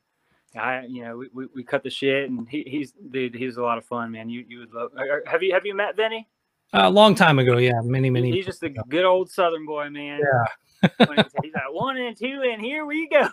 I, 0.55 0.85
you 0.85 1.03
know, 1.03 1.17
we, 1.17 1.29
we, 1.33 1.45
we 1.55 1.63
cut 1.63 1.83
the 1.83 1.89
shit, 1.89 2.29
and 2.29 2.47
he, 2.49 2.63
he's 2.67 2.93
dude, 3.11 3.35
he's 3.35 3.57
a 3.57 3.61
lot 3.61 3.77
of 3.77 3.85
fun, 3.85 4.11
man. 4.11 4.29
You 4.29 4.45
you 4.47 4.59
would 4.59 4.73
love. 4.73 4.91
Have 5.27 5.43
you 5.43 5.53
have 5.53 5.65
you 5.65 5.75
met 5.75 5.95
Vinny? 5.95 6.27
A 6.73 6.89
long 6.89 7.15
time 7.15 7.37
ago, 7.39 7.57
yeah, 7.57 7.81
many 7.83 8.09
many. 8.09 8.31
He's 8.31 8.45
just 8.45 8.63
a 8.63 8.69
good 8.69 9.05
old 9.05 9.29
Southern 9.29 9.65
boy, 9.65 9.89
man. 9.89 10.19
Yeah. 10.19 10.89
He's 10.99 11.53
like 11.53 11.71
one 11.71 11.97
and 11.97 12.17
two, 12.17 12.41
and 12.49 12.61
here 12.61 12.85
we 12.85 13.07
go. 13.07 13.27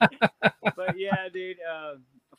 but 0.76 0.96
yeah, 0.96 1.28
dude. 1.32 1.56
Uh, 1.68 1.94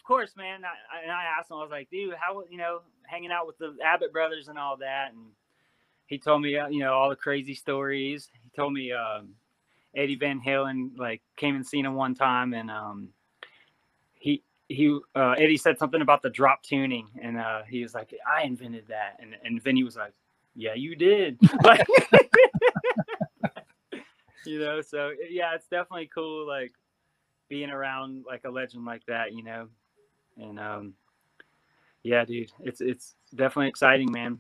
course, 0.10 0.36
man. 0.36 0.62
I, 0.65 1.04
and 1.04 1.12
I 1.12 1.26
asked 1.38 1.52
him, 1.52 1.58
I 1.58 1.62
was 1.62 1.69
like, 1.69 1.89
dude, 1.91 2.15
how 2.19 2.43
you 2.50 2.58
know, 2.58 2.82
hanging 3.06 3.32
out 3.32 3.45
with 3.45 3.60
the 3.60 3.76
Abbott 3.86 4.12
brothers 4.12 4.48
and 4.48 4.58
all 4.58 4.76
that, 4.78 5.12
and 5.13 5.28
he 6.08 6.17
told 6.17 6.41
me, 6.41 6.58
uh, 6.58 6.67
you 6.67 6.80
know, 6.80 6.93
all 6.93 7.10
the 7.10 7.15
crazy 7.15 7.54
stories. 7.54 8.28
He 8.34 8.50
told 8.56 8.74
me 8.74 8.91
um, 8.91 9.30
Eddie 9.95 10.15
Van 10.15 10.41
Halen 10.41 10.98
like 10.98 11.22
came 11.38 11.56
and 11.56 11.65
seen 11.65 11.86
him 11.86 11.93
one 11.93 12.15
time, 12.15 12.56
and 12.56 12.72
um, 12.72 13.10
he 14.15 14.41
he 14.67 14.98
uh, 15.15 15.36
Eddie 15.38 15.58
said 15.58 15.78
something 15.78 16.02
about 16.02 16.24
the 16.24 16.30
drop 16.32 16.63
tuning, 16.63 17.08
and 17.22 17.38
uh, 17.38 17.62
he 17.69 17.84
was 17.84 17.93
like, 17.93 18.12
I 18.28 18.43
invented 18.43 18.88
that, 18.88 19.17
and 19.19 19.36
and 19.43 19.62
Vinny 19.62 19.84
was 19.84 19.95
like, 19.95 20.13
Yeah, 20.56 20.74
you 20.74 20.95
did. 20.95 21.39
Like, 21.63 21.86
you 24.45 24.60
know, 24.60 24.82
so 24.82 25.12
yeah, 25.30 25.54
it's 25.54 25.67
definitely 25.67 26.10
cool, 26.12 26.48
like 26.48 26.74
being 27.50 27.69
around 27.69 28.26
like 28.26 28.45
a 28.45 28.50
legend 28.50 28.86
like 28.86 29.06
that, 29.06 29.34
you 29.34 29.43
know, 29.43 29.67
and 30.39 30.60
um, 30.60 30.93
yeah, 32.04 32.25
dude, 32.25 32.52
it's 32.62 32.82
it's 32.82 33.15
definitely 33.36 33.67
exciting, 33.69 34.12
man. 34.12 34.39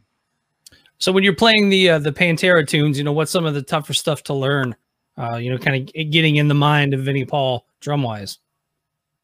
So 0.97 1.11
when 1.11 1.23
you're 1.23 1.35
playing 1.35 1.69
the 1.69 1.91
uh, 1.91 1.99
the 1.99 2.11
Pantera 2.11 2.67
tunes, 2.67 2.97
you 2.97 3.03
know 3.03 3.13
what's 3.13 3.31
some 3.31 3.45
of 3.45 3.53
the 3.53 3.61
tougher 3.61 3.93
stuff 3.93 4.23
to 4.23 4.33
learn? 4.33 4.75
Uh, 5.17 5.37
you 5.37 5.51
know, 5.51 5.57
kind 5.57 5.89
of 5.89 6.11
getting 6.11 6.37
in 6.37 6.47
the 6.47 6.53
mind 6.53 6.93
of 6.93 7.01
Vinnie 7.01 7.25
Paul 7.25 7.65
drum 7.81 8.03
wise. 8.03 8.39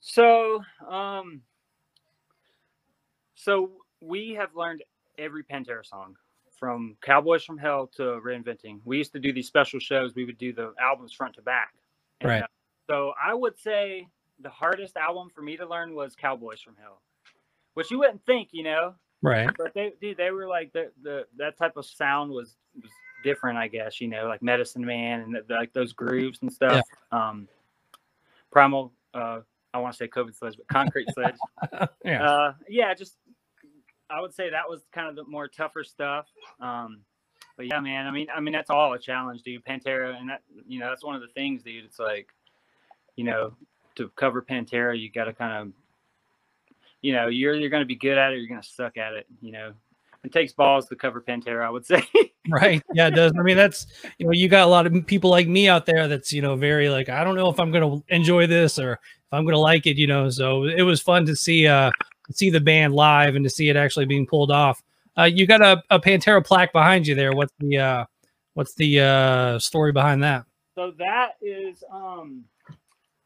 So, 0.02 0.62
um, 0.90 1.42
so 3.36 3.72
we 4.02 4.34
have 4.34 4.50
learned 4.56 4.84
every 5.18 5.44
Pantera 5.44 5.86
song 5.86 6.16
from 6.60 6.96
Cowboys 7.02 7.44
from 7.44 7.58
Hell 7.58 7.90
to 7.96 8.20
Reinventing. 8.26 8.80
We 8.86 8.98
used 8.98 9.14
to 9.14 9.20
do 9.20 9.34
these 9.34 9.48
special 9.48 9.80
shows. 9.80 10.14
We 10.16 10.26
would 10.26 10.38
do 10.38 10.54
the 10.54 10.74
albums 10.82 11.14
front 11.14 11.36
to 11.36 11.42
back. 11.42 11.74
And, 12.22 12.30
Right. 12.30 12.44
uh, 12.44 12.48
so 12.88 13.14
I 13.24 13.34
would 13.34 13.58
say 13.58 14.08
the 14.40 14.50
hardest 14.50 14.98
album 14.98 15.30
for 15.34 15.42
me 15.42 15.58
to 15.58 15.68
learn 15.68 15.96
was 15.96 16.16
Cowboys 16.16 16.62
from 16.62 16.76
Hell, 16.82 17.02
which 17.74 17.92
you 17.92 18.00
wouldn't 18.00 18.26
think, 18.26 18.50
you 18.52 18.64
know. 18.64 18.96
Right. 19.22 19.50
But 19.58 19.74
they, 19.74 19.94
dude, 20.00 20.18
they 20.18 20.32
were 20.32 20.48
like 20.48 20.74
the 20.74 20.92
the 21.02 21.26
that 21.38 21.58
type 21.58 21.78
of 21.78 21.86
sound 21.86 22.32
was, 22.32 22.58
was 22.82 22.92
different, 23.24 23.58
I 23.58 23.68
guess. 23.68 24.00
You 24.00 24.08
know, 24.08 24.28
like 24.28 24.44
Medicine 24.44 24.86
Man 24.86 25.22
and 25.22 25.36
the, 25.36 25.54
like 25.54 25.74
those 25.74 25.94
grooves 25.94 26.40
and 26.42 26.52
stuff. 26.52 26.86
Um, 27.12 27.48
Primal. 28.52 28.92
Uh, 29.14 29.40
I 29.74 29.80
want 29.80 29.94
to 29.94 29.98
say 29.98 30.08
COVID 30.08 30.38
Sledge, 30.38 30.56
but 30.58 30.68
Concrete 30.68 31.10
Sledge. 31.14 31.36
Yeah. 32.06 32.24
Uh, 32.24 32.54
yeah, 32.70 32.94
just 32.94 33.18
I 34.10 34.22
would 34.22 34.34
say 34.34 34.50
that 34.52 34.70
was 34.70 34.86
kind 34.94 35.10
of 35.10 35.16
the 35.16 35.24
more 35.24 35.48
tougher 35.48 35.84
stuff. 35.84 36.28
Um, 36.60 37.02
but 37.58 37.68
yeah, 37.68 37.80
man, 37.80 38.06
I 38.06 38.12
mean, 38.12 38.28
I 38.34 38.40
mean 38.40 38.54
that's 38.54 38.70
all 38.70 38.94
a 38.94 39.00
challenge, 39.00 39.42
dude. 39.42 39.66
Pantera, 39.66 40.18
and 40.18 40.30
that 40.30 40.42
you 40.68 40.80
know 40.80 40.90
that's 40.90 41.04
one 41.04 41.16
of 41.16 41.22
the 41.22 41.28
things, 41.30 41.64
dude. 41.64 41.84
It's 41.86 42.00
like, 42.00 42.28
you 43.16 43.24
know, 43.24 43.56
to 43.96 44.10
cover 44.10 44.42
Pantera, 44.42 45.00
you 45.00 45.10
got 45.10 45.26
to 45.26 45.34
kind 45.34 45.68
of, 45.68 45.74
you 47.02 47.14
know, 47.14 47.28
you're 47.28 47.56
you're 47.56 47.70
going 47.70 47.82
to 47.82 47.88
be 47.88 47.96
good 47.96 48.18
at 48.18 48.32
it, 48.32 48.36
or 48.36 48.38
you're 48.38 48.50
going 48.50 48.62
to 48.62 48.68
suck 48.68 48.98
at 48.98 49.14
it. 49.14 49.26
You 49.42 49.52
know, 49.52 49.74
it 50.26 50.32
takes 50.32 50.54
balls 50.54 50.88
to 50.90 50.96
cover 50.96 51.22
Pantera, 51.22 51.66
I 51.66 51.70
would 51.70 51.86
say. 51.86 52.04
right 52.50 52.82
yeah 52.94 53.08
it 53.08 53.16
does. 53.16 53.32
I 53.38 53.42
mean 53.42 53.58
that's 53.58 53.88
you 54.18 54.26
know 54.26 54.32
you 54.32 54.48
got 54.48 54.68
a 54.68 54.70
lot 54.70 54.86
of 54.86 55.06
people 55.08 55.30
like 55.30 55.48
me 55.48 55.68
out 55.68 55.86
there 55.86 56.08
that's 56.08 56.32
you 56.34 56.42
know 56.42 56.56
very 56.56 56.90
like 56.90 57.10
i 57.10 57.24
don't 57.24 57.36
know 57.36 57.50
if 57.50 57.60
i'm 57.60 57.72
gonna 57.72 58.00
enjoy 58.10 58.46
this 58.46 58.78
or 58.78 58.94
if 58.94 59.00
i'm 59.32 59.46
gonna 59.46 59.58
like 59.58 59.88
it 59.88 59.98
you 59.98 60.08
know? 60.08 60.30
So 60.30 60.66
it 60.66 60.84
was 60.84 61.02
fun 61.02 61.26
to 61.26 61.36
see 61.36 61.68
uh 61.68 61.92
see 62.32 62.50
the 62.50 62.60
band 62.60 62.94
live 62.94 63.36
and 63.36 63.44
to 63.46 63.50
see 63.50 63.70
it 63.70 63.76
actually 63.76 64.06
being 64.06 64.26
pulled 64.26 64.52
off. 64.52 64.82
Uh 65.18 65.24
you 65.24 65.48
got 65.48 65.62
a, 65.62 65.82
a 65.90 66.00
pantera 66.00 66.46
plaque 66.46 66.74
behind 66.74 67.08
you 67.08 67.16
there. 67.16 67.34
What's 67.34 67.54
the 67.60 67.78
uh 67.78 68.06
what's 68.54 68.74
the 68.76 69.00
uh 69.00 69.60
story 69.60 69.92
behind 69.92 70.24
that? 70.24 70.46
So 70.76 70.92
that 70.98 71.34
is 71.42 71.84
um 71.92 72.44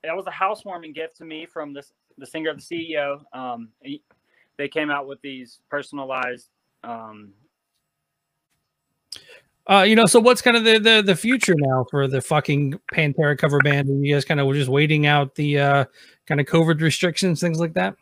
that 0.03 0.15
was 0.15 0.27
a 0.27 0.31
housewarming 0.31 0.93
gift 0.93 1.17
to 1.17 1.25
me 1.25 1.45
from 1.45 1.73
this 1.73 1.93
the 2.17 2.25
singer 2.25 2.49
of 2.49 2.57
the 2.57 2.63
CEO. 2.95 3.21
Um 3.33 3.69
he- 3.81 4.03
they 4.57 4.67
came 4.67 4.91
out 4.91 5.07
with 5.07 5.21
these 5.21 5.59
personalized 5.69 6.49
um 6.83 7.31
uh 9.69 9.83
you 9.83 9.95
know 9.95 10.05
so 10.05 10.19
what's 10.19 10.41
kind 10.41 10.57
of 10.57 10.63
the 10.65 10.77
the, 10.79 11.01
the 11.01 11.15
future 11.15 11.55
now 11.57 11.85
for 11.89 12.07
the 12.07 12.21
fucking 12.21 12.77
pantera 12.93 13.38
cover 13.38 13.59
band 13.59 13.88
and 13.88 14.05
you 14.05 14.13
guys 14.13 14.25
kind 14.25 14.39
of 14.39 14.47
were 14.47 14.53
just 14.53 14.69
waiting 14.69 15.05
out 15.05 15.33
the 15.35 15.59
uh 15.59 15.85
kind 16.25 16.41
of 16.41 16.47
covid 16.47 16.81
restrictions 16.81 17.39
things 17.39 17.59
like 17.59 17.73
that 17.73 17.95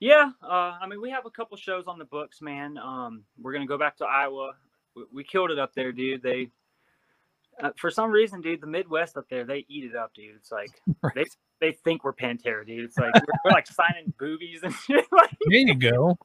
yeah, 0.00 0.30
uh 0.42 0.76
I 0.80 0.86
mean 0.86 1.00
we 1.00 1.10
have 1.10 1.26
a 1.26 1.30
couple 1.30 1.56
shows 1.56 1.84
on 1.86 1.98
the 1.98 2.04
books, 2.04 2.40
man. 2.40 2.78
Um 2.78 3.24
we're 3.40 3.52
going 3.52 3.66
to 3.66 3.68
go 3.68 3.78
back 3.78 3.96
to 3.96 4.04
Iowa. 4.04 4.52
We, 4.94 5.02
we 5.12 5.24
killed 5.24 5.50
it 5.50 5.58
up 5.58 5.74
there, 5.74 5.92
dude. 5.92 6.22
They 6.22 6.50
uh, 7.62 7.70
for 7.76 7.90
some 7.90 8.10
reason, 8.10 8.40
dude, 8.40 8.60
the 8.60 8.66
Midwest 8.66 9.16
up 9.16 9.26
there, 9.28 9.44
they 9.44 9.64
eat 9.68 9.84
it 9.84 9.96
up, 9.96 10.12
dude. 10.14 10.36
It's 10.36 10.52
like 10.52 10.70
they 11.14 11.24
they 11.60 11.72
think 11.72 12.04
we're 12.04 12.12
Pantera, 12.12 12.66
dude. 12.66 12.84
It's 12.84 12.98
like 12.98 13.14
we're, 13.14 13.22
we're 13.44 13.50
like 13.52 13.66
signing 13.68 14.12
boobies 14.18 14.62
and 14.62 14.74
shit. 14.74 15.04
Like, 15.12 15.36
there 15.48 15.58
you 15.58 15.74
go 15.74 16.18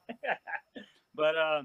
but 1.15 1.35
uh, 1.35 1.61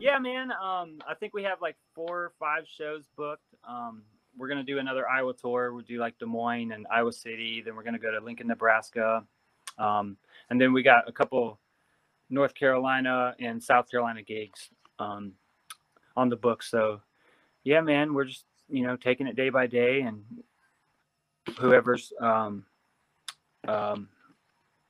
yeah, 0.00 0.18
man. 0.18 0.50
Um, 0.52 0.98
I 1.08 1.14
think 1.18 1.34
we 1.34 1.42
have 1.44 1.60
like 1.60 1.76
four 1.94 2.24
or 2.24 2.32
five 2.38 2.64
shows 2.66 3.04
booked. 3.16 3.54
Um, 3.66 4.02
we're 4.36 4.48
gonna 4.48 4.64
do 4.64 4.78
another 4.78 5.08
Iowa 5.08 5.34
tour. 5.34 5.72
We'll 5.72 5.84
do 5.84 5.98
like 5.98 6.18
Des 6.18 6.26
Moines 6.26 6.72
and 6.72 6.86
Iowa 6.90 7.12
City. 7.12 7.62
Then 7.64 7.76
we're 7.76 7.82
gonna 7.82 7.98
go 7.98 8.10
to 8.10 8.24
Lincoln, 8.24 8.48
Nebraska, 8.48 9.24
um, 9.78 10.16
and 10.50 10.60
then 10.60 10.72
we 10.72 10.82
got 10.82 11.08
a 11.08 11.12
couple 11.12 11.58
North 12.30 12.54
Carolina 12.54 13.34
and 13.38 13.62
South 13.62 13.90
Carolina 13.90 14.22
gigs 14.22 14.70
um, 14.98 15.32
on 16.16 16.28
the 16.28 16.36
book. 16.36 16.62
So 16.62 17.00
yeah, 17.64 17.80
man, 17.80 18.14
we're 18.14 18.24
just 18.24 18.44
you 18.68 18.82
know 18.82 18.96
taking 18.96 19.26
it 19.26 19.36
day 19.36 19.50
by 19.50 19.66
day, 19.66 20.00
and 20.02 20.22
whoever's 21.58 22.12
um, 22.20 22.64
um, 23.68 24.08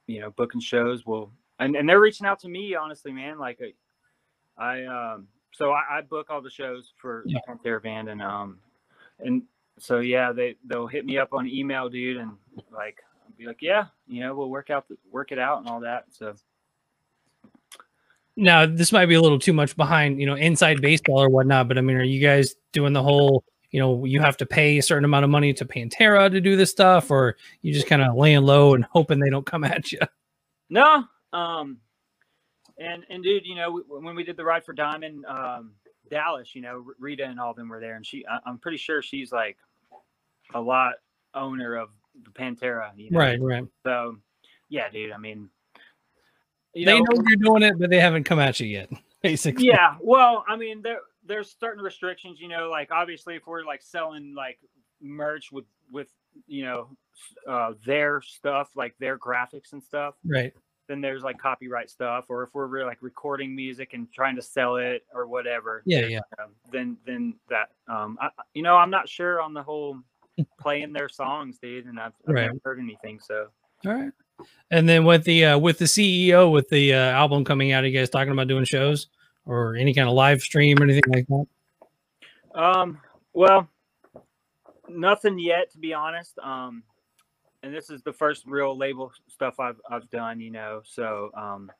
you 0.06 0.20
know 0.20 0.30
booking 0.30 0.60
shows 0.60 1.06
will 1.06 1.30
and, 1.58 1.76
and 1.76 1.88
they're 1.88 2.00
reaching 2.00 2.26
out 2.26 2.38
to 2.40 2.48
me 2.48 2.74
honestly 2.74 3.12
man 3.12 3.38
like 3.38 3.60
uh, 3.60 4.60
i 4.60 4.84
um 4.84 5.26
so 5.52 5.70
i, 5.70 5.98
I 5.98 6.00
book 6.02 6.26
all 6.30 6.40
the 6.42 6.50
shows 6.50 6.92
for 6.96 7.24
Yeah. 7.26 7.38
their 7.62 7.80
band 7.80 8.08
and 8.08 8.20
um 8.22 8.58
and 9.20 9.42
so 9.78 10.00
yeah 10.00 10.32
they 10.32 10.56
they'll 10.66 10.86
hit 10.86 11.04
me 11.06 11.18
up 11.18 11.32
on 11.32 11.46
email 11.48 11.88
dude 11.88 12.16
and 12.18 12.32
like 12.72 13.02
I'll 13.24 13.32
be 13.36 13.46
like 13.46 13.62
yeah 13.62 13.86
you 14.06 14.20
know 14.20 14.34
we'll 14.34 14.50
work 14.50 14.70
out 14.70 14.88
the, 14.88 14.96
work 15.10 15.32
it 15.32 15.38
out 15.38 15.58
and 15.58 15.68
all 15.68 15.80
that 15.80 16.06
so 16.10 16.34
now 18.36 18.66
this 18.66 18.92
might 18.92 19.06
be 19.06 19.14
a 19.14 19.20
little 19.20 19.38
too 19.38 19.52
much 19.52 19.76
behind 19.76 20.20
you 20.20 20.26
know 20.26 20.34
inside 20.34 20.80
baseball 20.80 21.22
or 21.22 21.28
whatnot 21.28 21.68
but 21.68 21.78
i 21.78 21.80
mean 21.80 21.96
are 21.96 22.02
you 22.02 22.20
guys 22.20 22.54
doing 22.72 22.92
the 22.92 23.02
whole 23.02 23.44
you 23.72 23.80
know 23.80 24.04
you 24.04 24.20
have 24.20 24.36
to 24.36 24.46
pay 24.46 24.78
a 24.78 24.82
certain 24.82 25.04
amount 25.04 25.24
of 25.24 25.30
money 25.30 25.52
to 25.52 25.64
pantera 25.64 26.30
to 26.30 26.40
do 26.40 26.56
this 26.56 26.70
stuff 26.70 27.10
or 27.10 27.36
you 27.62 27.72
just 27.72 27.86
kind 27.86 28.02
of 28.02 28.14
laying 28.14 28.42
low 28.42 28.74
and 28.74 28.84
hoping 28.90 29.18
they 29.18 29.30
don't 29.30 29.46
come 29.46 29.64
at 29.64 29.90
you 29.90 29.98
no 30.70 31.04
um 31.32 31.78
and 32.78 33.04
and 33.10 33.24
dude 33.24 33.44
you 33.44 33.56
know 33.56 33.82
when 33.88 34.14
we 34.14 34.22
did 34.22 34.36
the 34.36 34.44
ride 34.44 34.64
for 34.64 34.72
diamond 34.72 35.24
um 35.26 35.72
dallas 36.10 36.54
you 36.54 36.62
know 36.62 36.84
rita 36.98 37.24
and 37.24 37.40
all 37.40 37.54
them 37.54 37.68
were 37.68 37.80
there 37.80 37.96
and 37.96 38.06
she 38.06 38.24
I, 38.26 38.38
i'm 38.46 38.58
pretty 38.58 38.76
sure 38.76 39.02
she's 39.02 39.32
like 39.32 39.56
a 40.54 40.60
lot 40.60 40.94
owner 41.34 41.76
of 41.76 41.90
the 42.24 42.30
pantera 42.30 42.90
you 42.96 43.10
know? 43.10 43.18
right 43.18 43.40
right 43.40 43.64
So, 43.84 44.16
yeah, 44.68 44.88
dude. 44.90 45.12
I 45.12 45.18
mean, 45.18 45.48
you 46.74 46.86
they 46.86 46.98
know, 46.98 47.04
know 47.04 47.22
you're 47.28 47.38
doing 47.38 47.62
it 47.62 47.78
but 47.78 47.90
they 47.90 48.00
haven't 48.00 48.24
come 48.24 48.38
at 48.38 48.60
you 48.60 48.66
yet 48.66 48.90
basically 49.22 49.66
yeah. 49.66 49.96
Well, 50.00 50.44
I 50.48 50.56
mean, 50.56 50.82
there 50.82 51.00
there's 51.24 51.56
certain 51.58 51.82
restrictions. 51.82 52.40
You 52.40 52.48
know, 52.48 52.68
like 52.68 52.90
obviously, 52.90 53.36
if 53.36 53.46
we're 53.46 53.64
like 53.64 53.82
selling 53.82 54.34
like 54.34 54.58
merch 55.00 55.50
with 55.52 55.64
with 55.90 56.08
you 56.46 56.64
know 56.64 56.88
uh, 57.48 57.72
their 57.84 58.20
stuff, 58.22 58.70
like 58.74 58.94
their 58.98 59.18
graphics 59.18 59.72
and 59.72 59.82
stuff, 59.82 60.14
right 60.24 60.52
then 60.88 61.00
there's 61.00 61.22
like 61.22 61.38
copyright 61.38 61.90
stuff. 61.90 62.26
Or 62.28 62.42
if 62.42 62.50
we're 62.54 62.66
really, 62.66 62.86
like 62.86 62.98
recording 63.02 63.54
music 63.54 63.94
and 63.94 64.12
trying 64.12 64.36
to 64.36 64.42
sell 64.42 64.76
it 64.76 65.04
or 65.14 65.26
whatever, 65.26 65.82
yeah 65.86 66.06
yeah 66.06 66.20
um, 66.38 66.50
then 66.70 66.96
then 67.06 67.34
that 67.48 67.70
um, 67.88 68.18
I, 68.20 68.28
you 68.54 68.62
know, 68.62 68.76
I'm 68.76 68.90
not 68.90 69.08
sure 69.08 69.40
on 69.40 69.54
the 69.54 69.62
whole 69.62 69.98
playing 70.60 70.92
their 70.92 71.08
songs, 71.08 71.58
dude, 71.58 71.86
and 71.86 72.00
I've, 72.00 72.12
I've 72.26 72.34
Right. 72.34 72.46
never 72.46 72.58
heard 72.64 72.78
anything. 72.80 73.20
So. 73.20 73.48
all 73.86 73.92
right 73.92 74.12
and 74.70 74.88
then 74.88 75.04
with 75.04 75.22
the 75.24 75.44
uh 75.44 75.58
with 75.58 75.78
the 75.78 75.84
ceo 75.84 76.50
with 76.50 76.68
the 76.68 76.92
uh, 76.94 76.96
album 76.96 77.44
coming 77.44 77.70
out 77.70 77.84
are 77.84 77.86
you 77.86 77.96
guys 77.96 78.10
talking 78.10 78.32
about 78.32 78.48
doing 78.48 78.64
shows 78.64 79.08
or 79.46 79.76
any 79.76 79.94
kind 79.94 80.08
of 80.08 80.14
live 80.14 80.40
stream 80.40 80.78
or 80.78 80.84
anything 80.84 81.02
like 81.08 81.26
that 81.26 81.46
Um, 82.54 83.00
well, 83.32 83.68
nothing 84.88 85.38
yet, 85.38 85.70
to 85.72 85.78
be 85.78 85.94
honest. 85.94 86.38
Um, 86.38 86.82
and 87.62 87.74
this 87.74 87.90
is 87.90 88.02
the 88.02 88.12
first 88.12 88.44
real 88.46 88.76
label 88.76 89.12
stuff 89.28 89.60
I've 89.60 89.80
I've 89.88 90.08
done, 90.10 90.40
you 90.40 90.50
know. 90.50 90.82
So, 90.84 91.30
um, 91.34 91.70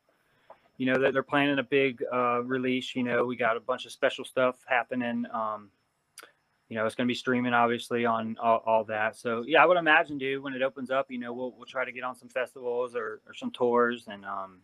you 0.79 0.87
know, 0.87 0.98
they're, 0.98 1.12
they're 1.12 1.22
planning 1.22 1.59
a 1.59 1.64
big 1.64 2.03
uh, 2.12 2.42
release. 2.42 2.94
You 2.94 3.03
know, 3.03 3.25
we 3.25 3.37
got 3.37 3.57
a 3.57 3.61
bunch 3.61 3.85
of 3.85 3.92
special 3.92 4.25
stuff 4.25 4.57
happening. 4.66 5.25
Um, 5.33 5.70
you 6.68 6.79
know, 6.79 6.87
it's 6.87 6.94
going 6.94 7.07
to 7.07 7.11
be 7.11 7.16
streaming 7.16 7.53
obviously 7.53 8.07
on 8.07 8.37
all, 8.40 8.62
all 8.64 8.85
that. 8.85 9.16
So, 9.16 9.44
yeah, 9.46 9.62
I 9.62 9.66
would 9.66 9.77
imagine, 9.77 10.16
dude, 10.16 10.42
when 10.42 10.55
it 10.55 10.62
opens 10.62 10.90
up, 10.90 11.11
you 11.11 11.18
know, 11.18 11.33
we'll 11.33 11.53
we'll 11.57 11.66
try 11.66 11.85
to 11.85 11.92
get 11.92 12.05
on 12.05 12.14
some 12.14 12.29
festivals 12.29 12.94
or 12.94 13.20
or 13.27 13.35
some 13.35 13.51
tours 13.51 14.09
and 14.09 14.25
um, 14.25 14.61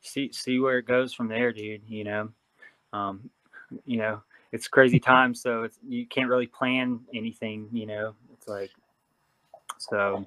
see 0.00 0.32
see 0.32 0.58
where 0.58 0.78
it 0.78 0.86
goes 0.86 1.12
from 1.12 1.28
there, 1.28 1.52
dude. 1.52 1.82
You 1.86 2.04
know, 2.04 2.28
um, 2.92 3.30
you 3.84 3.98
know 3.98 4.22
it's 4.52 4.68
crazy 4.68 4.98
times 5.14 5.40
so 5.40 5.62
it's 5.62 5.78
you 5.86 6.06
can't 6.06 6.28
really 6.28 6.46
plan 6.46 7.00
anything 7.14 7.68
you 7.72 7.86
know 7.86 8.14
it's 8.32 8.48
like 8.48 8.70
so 9.78 10.26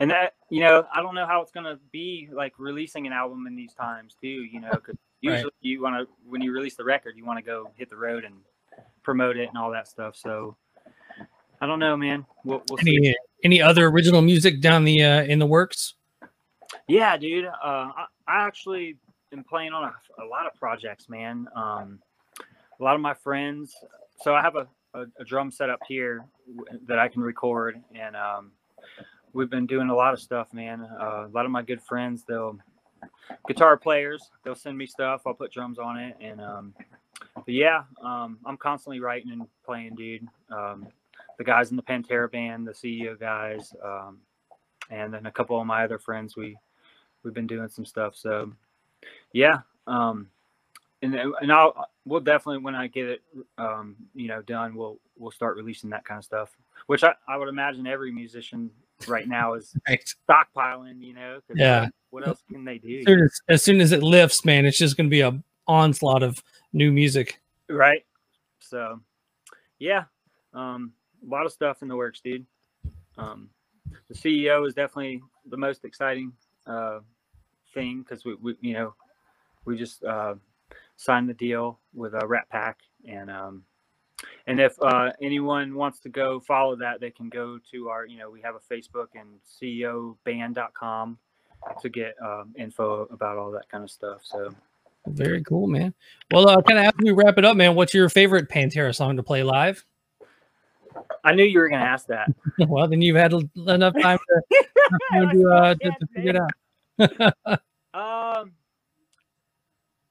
and 0.00 0.10
that 0.10 0.34
you 0.48 0.60
know 0.60 0.86
i 0.94 1.02
don't 1.02 1.14
know 1.14 1.26
how 1.26 1.40
it's 1.42 1.52
going 1.52 1.64
to 1.64 1.78
be 1.92 2.28
like 2.32 2.52
releasing 2.58 3.06
an 3.06 3.12
album 3.12 3.46
in 3.46 3.54
these 3.54 3.74
times 3.74 4.16
too 4.20 4.28
you 4.28 4.60
know 4.60 4.70
because 4.72 4.96
Right. 5.22 5.34
usually 5.34 5.52
you 5.60 5.82
want 5.82 5.96
to 5.96 6.08
when 6.26 6.40
you 6.40 6.50
release 6.50 6.76
the 6.76 6.84
record 6.84 7.14
you 7.14 7.26
want 7.26 7.38
to 7.38 7.44
go 7.44 7.68
hit 7.76 7.90
the 7.90 7.96
road 7.96 8.24
and 8.24 8.36
promote 9.02 9.36
it 9.36 9.50
and 9.50 9.58
all 9.58 9.70
that 9.70 9.86
stuff 9.86 10.16
so 10.16 10.56
i 11.60 11.66
don't 11.66 11.78
know 11.78 11.94
man 11.94 12.24
we'll, 12.42 12.62
we'll 12.70 12.78
see. 12.78 12.96
any 12.96 13.16
any 13.44 13.60
other 13.60 13.86
original 13.88 14.22
music 14.22 14.62
down 14.62 14.84
the 14.84 15.04
uh 15.04 15.24
in 15.24 15.38
the 15.38 15.44
works 15.44 15.96
Yeah, 16.90 17.16
dude. 17.16 17.44
Uh, 17.44 17.52
I, 17.62 18.06
I 18.26 18.46
actually 18.46 18.96
am 19.32 19.44
playing 19.44 19.72
on 19.72 19.84
a, 19.84 20.22
a 20.24 20.26
lot 20.26 20.48
of 20.48 20.54
projects, 20.56 21.08
man. 21.08 21.46
Um, 21.54 22.00
a 22.80 22.82
lot 22.82 22.96
of 22.96 23.00
my 23.00 23.14
friends. 23.14 23.76
So 24.20 24.34
I 24.34 24.42
have 24.42 24.56
a, 24.56 24.66
a, 24.94 25.04
a 25.20 25.24
drum 25.24 25.52
set 25.52 25.70
up 25.70 25.78
here 25.86 26.24
that 26.88 26.98
I 26.98 27.06
can 27.06 27.22
record, 27.22 27.80
and 27.94 28.16
um, 28.16 28.50
we've 29.32 29.48
been 29.48 29.66
doing 29.66 29.88
a 29.88 29.94
lot 29.94 30.14
of 30.14 30.18
stuff, 30.18 30.52
man. 30.52 30.84
Uh, 31.00 31.26
a 31.26 31.30
lot 31.32 31.44
of 31.44 31.52
my 31.52 31.62
good 31.62 31.80
friends, 31.80 32.24
they'll 32.26 32.58
guitar 33.46 33.76
players, 33.76 34.28
they'll 34.42 34.56
send 34.56 34.76
me 34.76 34.86
stuff. 34.86 35.22
I'll 35.24 35.34
put 35.34 35.52
drums 35.52 35.78
on 35.78 35.96
it, 35.96 36.16
and 36.20 36.40
um, 36.40 36.74
yeah, 37.46 37.84
um, 38.02 38.38
I'm 38.44 38.56
constantly 38.56 38.98
writing 38.98 39.30
and 39.30 39.46
playing, 39.64 39.94
dude. 39.94 40.26
Um, 40.50 40.88
the 41.38 41.44
guys 41.44 41.70
in 41.70 41.76
the 41.76 41.84
Pantera 41.84 42.28
band, 42.28 42.66
the 42.66 42.72
CEO 42.72 43.16
guys. 43.18 43.72
Um, 43.80 44.18
and 44.90 45.14
then 45.14 45.26
a 45.26 45.30
couple 45.30 45.60
of 45.60 45.68
my 45.68 45.84
other 45.84 46.00
friends 46.00 46.36
we 46.36 46.56
we've 47.22 47.34
been 47.34 47.46
doing 47.46 47.68
some 47.68 47.84
stuff 47.84 48.14
so 48.16 48.52
yeah 49.32 49.58
um 49.86 50.28
and 51.02 51.14
and 51.14 51.52
I'll 51.52 51.86
we'll 52.04 52.20
definitely 52.20 52.58
when 52.58 52.74
I 52.74 52.86
get 52.86 53.06
it 53.06 53.22
um 53.58 53.96
you 54.14 54.28
know 54.28 54.42
done 54.42 54.74
we'll 54.74 54.98
we'll 55.18 55.30
start 55.30 55.56
releasing 55.56 55.90
that 55.90 56.04
kind 56.04 56.18
of 56.18 56.24
stuff 56.24 56.50
which 56.86 57.04
I, 57.04 57.14
I 57.28 57.36
would 57.36 57.48
imagine 57.48 57.86
every 57.86 58.12
musician 58.12 58.70
right 59.06 59.26
now 59.28 59.54
is 59.54 59.74
Right. 59.88 60.14
stockpiling 60.28 61.02
you 61.02 61.14
know 61.14 61.40
'cause 61.46 61.56
Yeah. 61.58 61.88
what 62.10 62.26
else 62.26 62.42
can 62.50 62.64
they 62.64 62.78
do 62.78 62.98
As 62.98 63.04
soon 63.06 63.20
as, 63.22 63.40
as 63.48 63.62
soon 63.62 63.80
as 63.80 63.92
it 63.92 64.02
lifts, 64.02 64.44
man, 64.44 64.66
it's 64.66 64.78
just 64.78 64.96
going 64.96 65.06
to 65.06 65.10
be 65.10 65.20
a 65.20 65.42
onslaught 65.66 66.22
of 66.22 66.42
new 66.72 66.90
music. 66.92 67.40
right 67.68 68.04
so 68.58 69.00
yeah 69.78 70.04
um 70.52 70.92
a 71.26 71.30
lot 71.30 71.46
of 71.46 71.52
stuff 71.52 71.82
in 71.82 71.88
the 71.88 71.94
works 71.96 72.20
dude 72.20 72.44
um 73.16 73.48
the 74.08 74.14
ceo 74.14 74.66
is 74.66 74.74
definitely 74.74 75.22
the 75.46 75.56
most 75.56 75.84
exciting 75.84 76.32
uh 76.66 77.00
thing 77.74 78.02
because 78.02 78.24
we, 78.24 78.34
we 78.36 78.56
you 78.60 78.74
know 78.74 78.94
we 79.64 79.76
just 79.76 80.02
uh 80.04 80.34
signed 80.96 81.28
the 81.28 81.34
deal 81.34 81.78
with 81.94 82.14
a 82.14 82.22
uh, 82.22 82.26
rat 82.26 82.48
pack 82.50 82.78
and 83.08 83.30
um 83.30 83.64
and 84.46 84.60
if 84.60 84.80
uh 84.82 85.10
anyone 85.22 85.74
wants 85.74 86.00
to 86.00 86.08
go 86.08 86.40
follow 86.40 86.76
that 86.76 87.00
they 87.00 87.10
can 87.10 87.28
go 87.28 87.58
to 87.70 87.88
our 87.88 88.06
you 88.06 88.18
know 88.18 88.30
we 88.30 88.40
have 88.40 88.54
a 88.54 88.74
facebook 88.74 89.08
and 89.14 89.38
ceoband.com 89.60 91.18
to 91.80 91.88
get 91.88 92.14
um, 92.24 92.54
info 92.58 93.06
about 93.10 93.36
all 93.36 93.50
that 93.50 93.68
kind 93.68 93.84
of 93.84 93.90
stuff 93.90 94.20
so 94.22 94.50
Very 95.06 95.42
cool, 95.44 95.66
man. 95.66 95.94
Well, 96.30 96.48
uh, 96.48 96.60
kind 96.62 96.78
of 96.78 96.86
after 96.86 97.04
we 97.04 97.10
wrap 97.10 97.38
it 97.38 97.44
up, 97.44 97.56
man, 97.56 97.74
what's 97.74 97.94
your 97.94 98.08
favorite 98.08 98.48
Pantera 98.48 98.94
song 98.94 99.16
to 99.16 99.22
play 99.22 99.42
live? 99.42 99.84
i 101.24 101.32
knew 101.32 101.44
you 101.44 101.58
were 101.58 101.68
going 101.68 101.80
to 101.80 101.86
ask 101.86 102.06
that 102.06 102.28
well, 102.68 102.88
then 102.88 103.00
you've 103.00 103.16
had 103.16 103.32
enough 103.32 103.44
time 103.54 103.58
to, 103.60 103.74
enough 103.74 103.94
time 104.02 104.18
to, 105.12 105.50
uh, 105.50 105.74
to, 105.74 105.90
to 105.90 106.06
figure 106.14 106.46
it 106.98 107.32
out. 107.46 107.60
Um, 107.92 108.52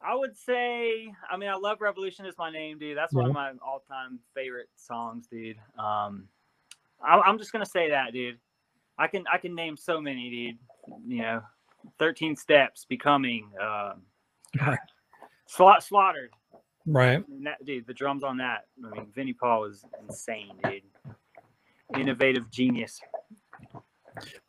I 0.01 0.15
would 0.15 0.37
say, 0.37 1.13
I 1.29 1.37
mean, 1.37 1.49
I 1.49 1.55
love 1.55 1.81
"Revolution" 1.81 2.25
is 2.25 2.35
my 2.37 2.51
name, 2.51 2.77
dude. 2.79 2.97
That's 2.97 3.13
one 3.13 3.27
of 3.27 3.33
my 3.33 3.51
all-time 3.65 4.19
favorite 4.35 4.69
songs, 4.75 5.27
dude. 5.27 5.57
Um, 5.77 6.27
I, 7.01 7.19
I'm 7.19 7.37
just 7.37 7.51
gonna 7.51 7.65
say 7.65 7.89
that, 7.89 8.11
dude. 8.13 8.37
I 8.97 9.07
can 9.07 9.25
I 9.31 9.37
can 9.37 9.55
name 9.55 9.77
so 9.77 10.01
many, 10.01 10.29
dude. 10.29 10.57
You 11.07 11.21
know, 11.21 11.41
Thirteen 11.97 12.35
Steps, 12.35 12.85
Becoming, 12.85 13.49
um, 13.61 14.01
Right. 14.59 14.79
Slaughtered. 15.47 16.31
Right. 16.85 17.23
That, 17.43 17.63
dude, 17.65 17.87
the 17.87 17.93
drums 17.93 18.23
on 18.23 18.37
that. 18.37 18.65
I 18.85 18.89
mean, 18.95 19.07
Vinnie 19.13 19.33
Paul 19.33 19.61
was 19.61 19.83
insane, 20.07 20.51
dude. 20.63 20.83
Innovative 21.99 22.49
genius. 22.51 22.99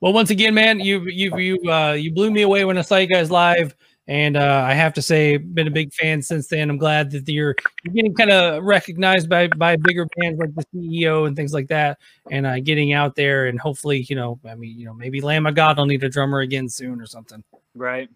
Well, 0.00 0.12
once 0.12 0.30
again, 0.30 0.54
man, 0.54 0.80
you 0.80 1.02
you 1.02 1.36
you 1.38 1.70
uh, 1.70 1.92
you 1.92 2.12
blew 2.12 2.30
me 2.30 2.42
away 2.42 2.64
when 2.64 2.78
I 2.78 2.82
saw 2.82 2.96
you 2.96 3.06
guys 3.06 3.30
live, 3.30 3.74
and 4.06 4.36
uh, 4.36 4.64
I 4.66 4.74
have 4.74 4.92
to 4.94 5.02
say, 5.02 5.36
been 5.36 5.68
a 5.68 5.70
big 5.70 5.92
fan 5.92 6.20
since 6.20 6.48
then. 6.48 6.68
I'm 6.68 6.78
glad 6.78 7.10
that 7.12 7.28
you're 7.28 7.54
you're 7.84 7.94
getting 7.94 8.14
kind 8.14 8.30
of 8.30 8.64
recognized 8.64 9.28
by 9.28 9.48
by 9.48 9.76
bigger 9.76 10.06
bands 10.16 10.40
like 10.40 10.54
the 10.54 10.64
CEO 10.74 11.26
and 11.26 11.36
things 11.36 11.52
like 11.52 11.68
that, 11.68 11.98
and 12.30 12.46
uh, 12.46 12.58
getting 12.60 12.92
out 12.92 13.14
there, 13.14 13.46
and 13.46 13.60
hopefully, 13.60 14.06
you 14.08 14.16
know, 14.16 14.40
I 14.48 14.54
mean, 14.54 14.78
you 14.78 14.86
know, 14.86 14.94
maybe 14.94 15.20
Lamb 15.20 15.46
of 15.46 15.54
God 15.54 15.78
will 15.78 15.86
need 15.86 16.02
a 16.02 16.08
drummer 16.08 16.40
again 16.40 16.68
soon 16.68 17.00
or 17.00 17.06
something. 17.06 17.44
Right. 17.74 18.08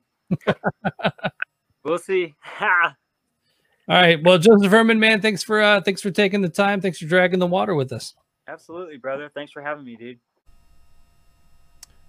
we'll 1.85 1.99
see. 1.99 2.35
Ha! 2.41 2.97
All 3.89 3.97
right, 3.97 4.23
well, 4.23 4.39
Joseph 4.39 4.73
Herman, 4.73 4.99
man, 4.99 5.21
thanks 5.21 5.43
for 5.43 5.61
uh, 5.61 5.81
thanks 5.83 6.01
for 6.01 6.11
taking 6.11 6.41
the 6.41 6.49
time, 6.49 6.81
thanks 6.81 6.99
for 6.99 7.05
dragging 7.05 7.39
the 7.39 7.47
water 7.47 7.75
with 7.75 7.93
us. 7.93 8.15
Absolutely, 8.49 8.97
brother. 8.97 9.31
Thanks 9.33 9.53
for 9.53 9.63
having 9.63 9.85
me, 9.85 9.97
dude. 9.97 10.19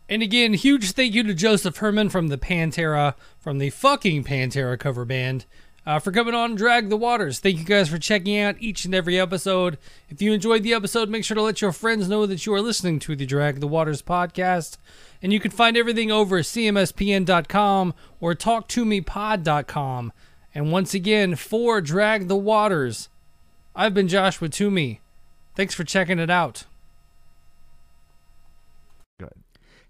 And 0.07 0.21
again, 0.21 0.53
huge 0.53 0.91
thank 0.91 1.13
you 1.13 1.23
to 1.23 1.33
Joseph 1.33 1.77
Herman 1.77 2.09
from 2.09 2.27
the 2.27 2.37
Pantera, 2.37 3.15
from 3.39 3.57
the 3.57 3.71
fucking 3.71 4.23
Pantera 4.23 4.77
cover 4.77 5.03
band, 5.03 5.45
uh, 5.85 5.97
for 5.99 6.11
coming 6.11 6.35
on 6.35 6.55
Drag 6.55 6.89
the 6.89 6.97
Waters. 6.97 7.39
Thank 7.39 7.57
you 7.57 7.63
guys 7.63 7.89
for 7.89 7.97
checking 7.97 8.37
out 8.39 8.55
each 8.59 8.85
and 8.85 8.93
every 8.93 9.19
episode. 9.19 9.79
If 10.09 10.21
you 10.21 10.31
enjoyed 10.31 10.61
the 10.61 10.73
episode, 10.73 11.09
make 11.09 11.23
sure 11.23 11.35
to 11.35 11.41
let 11.41 11.61
your 11.61 11.71
friends 11.71 12.07
know 12.07 12.25
that 12.27 12.45
you 12.45 12.53
are 12.53 12.61
listening 12.61 12.99
to 12.99 13.15
the 13.15 13.25
Drag 13.25 13.59
the 13.59 13.67
Waters 13.67 14.01
podcast. 14.03 14.77
And 15.23 15.33
you 15.33 15.39
can 15.39 15.51
find 15.51 15.75
everything 15.75 16.11
over 16.11 16.39
cmspn.com 16.41 17.93
or 18.19 18.35
talktomepod.com. 18.35 20.13
And 20.53 20.71
once 20.71 20.93
again, 20.93 21.35
for 21.35 21.81
Drag 21.81 22.27
the 22.27 22.35
Waters, 22.35 23.09
I've 23.75 23.93
been 23.93 24.07
Joshua 24.07 24.49
Toomey. 24.49 25.01
Thanks 25.55 25.73
for 25.73 25.83
checking 25.83 26.19
it 26.19 26.29
out. 26.29 26.65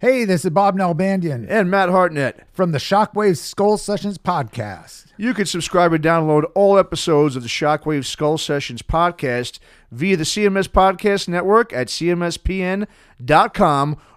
Hey, 0.05 0.23
this 0.23 0.45
is 0.45 0.51
Bob 0.51 0.77
Nalbandian 0.77 1.47
and 1.49 1.71
Matt 1.71 1.89
Hartnett. 1.89 2.45
from 2.53 2.73
the 2.73 2.77
Shockwave 2.77 3.37
Skull 3.37 3.75
Sessions 3.75 4.19
podcast. 4.19 5.07
You 5.17 5.33
can 5.33 5.47
subscribe 5.47 5.93
and 5.93 6.03
download 6.03 6.43
all 6.53 6.77
episodes 6.77 7.35
of 7.35 7.41
the 7.41 7.49
Shockwave 7.49 8.05
Skull 8.05 8.37
Sessions 8.37 8.83
podcast 8.83 9.57
via 9.89 10.15
the 10.15 10.23
CMS 10.23 10.67
Podcast 10.67 11.27
Network 11.27 11.73
at 11.73 11.87
cmspn.com 11.87 12.87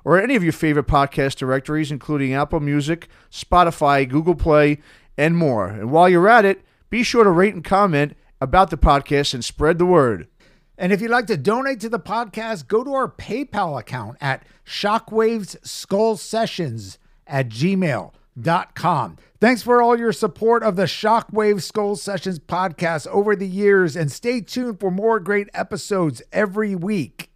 or 0.04 0.20
any 0.20 0.36
of 0.36 0.44
your 0.44 0.52
favorite 0.52 0.88
podcast 0.88 1.36
directories, 1.36 1.90
including 1.90 2.34
Apple 2.34 2.60
Music, 2.60 3.08
Spotify, 3.32 4.06
Google 4.06 4.34
Play, 4.34 4.82
and 5.16 5.38
more. 5.38 5.68
And 5.68 5.90
while 5.90 6.10
you're 6.10 6.28
at 6.28 6.44
it, 6.44 6.66
be 6.90 7.02
sure 7.02 7.24
to 7.24 7.30
rate 7.30 7.54
and 7.54 7.64
comment 7.64 8.14
about 8.42 8.68
the 8.68 8.76
podcast 8.76 9.32
and 9.32 9.42
spread 9.42 9.78
the 9.78 9.86
word. 9.86 10.28
And 10.78 10.92
if 10.92 11.00
you'd 11.00 11.10
like 11.10 11.26
to 11.26 11.36
donate 11.36 11.80
to 11.80 11.88
the 11.88 11.98
podcast, 11.98 12.68
go 12.68 12.84
to 12.84 12.94
our 12.94 13.08
PayPal 13.10 13.78
account 13.78 14.16
at 14.20 14.46
Shockwaves 14.64 15.56
Skull 15.66 16.16
Sessions 16.16 16.98
at 17.26 17.48
gmail.com. 17.48 19.16
Thanks 19.40 19.62
for 19.62 19.82
all 19.82 19.98
your 19.98 20.12
support 20.12 20.62
of 20.62 20.76
the 20.76 20.84
Shockwave 20.84 21.62
Skull 21.62 21.96
Sessions 21.96 22.38
podcast 22.38 23.08
over 23.08 23.34
the 23.34 23.46
years, 23.46 23.96
and 23.96 24.10
stay 24.10 24.40
tuned 24.40 24.78
for 24.78 24.90
more 24.90 25.18
great 25.18 25.48
episodes 25.52 26.22
every 26.32 26.76
week. 26.76 27.30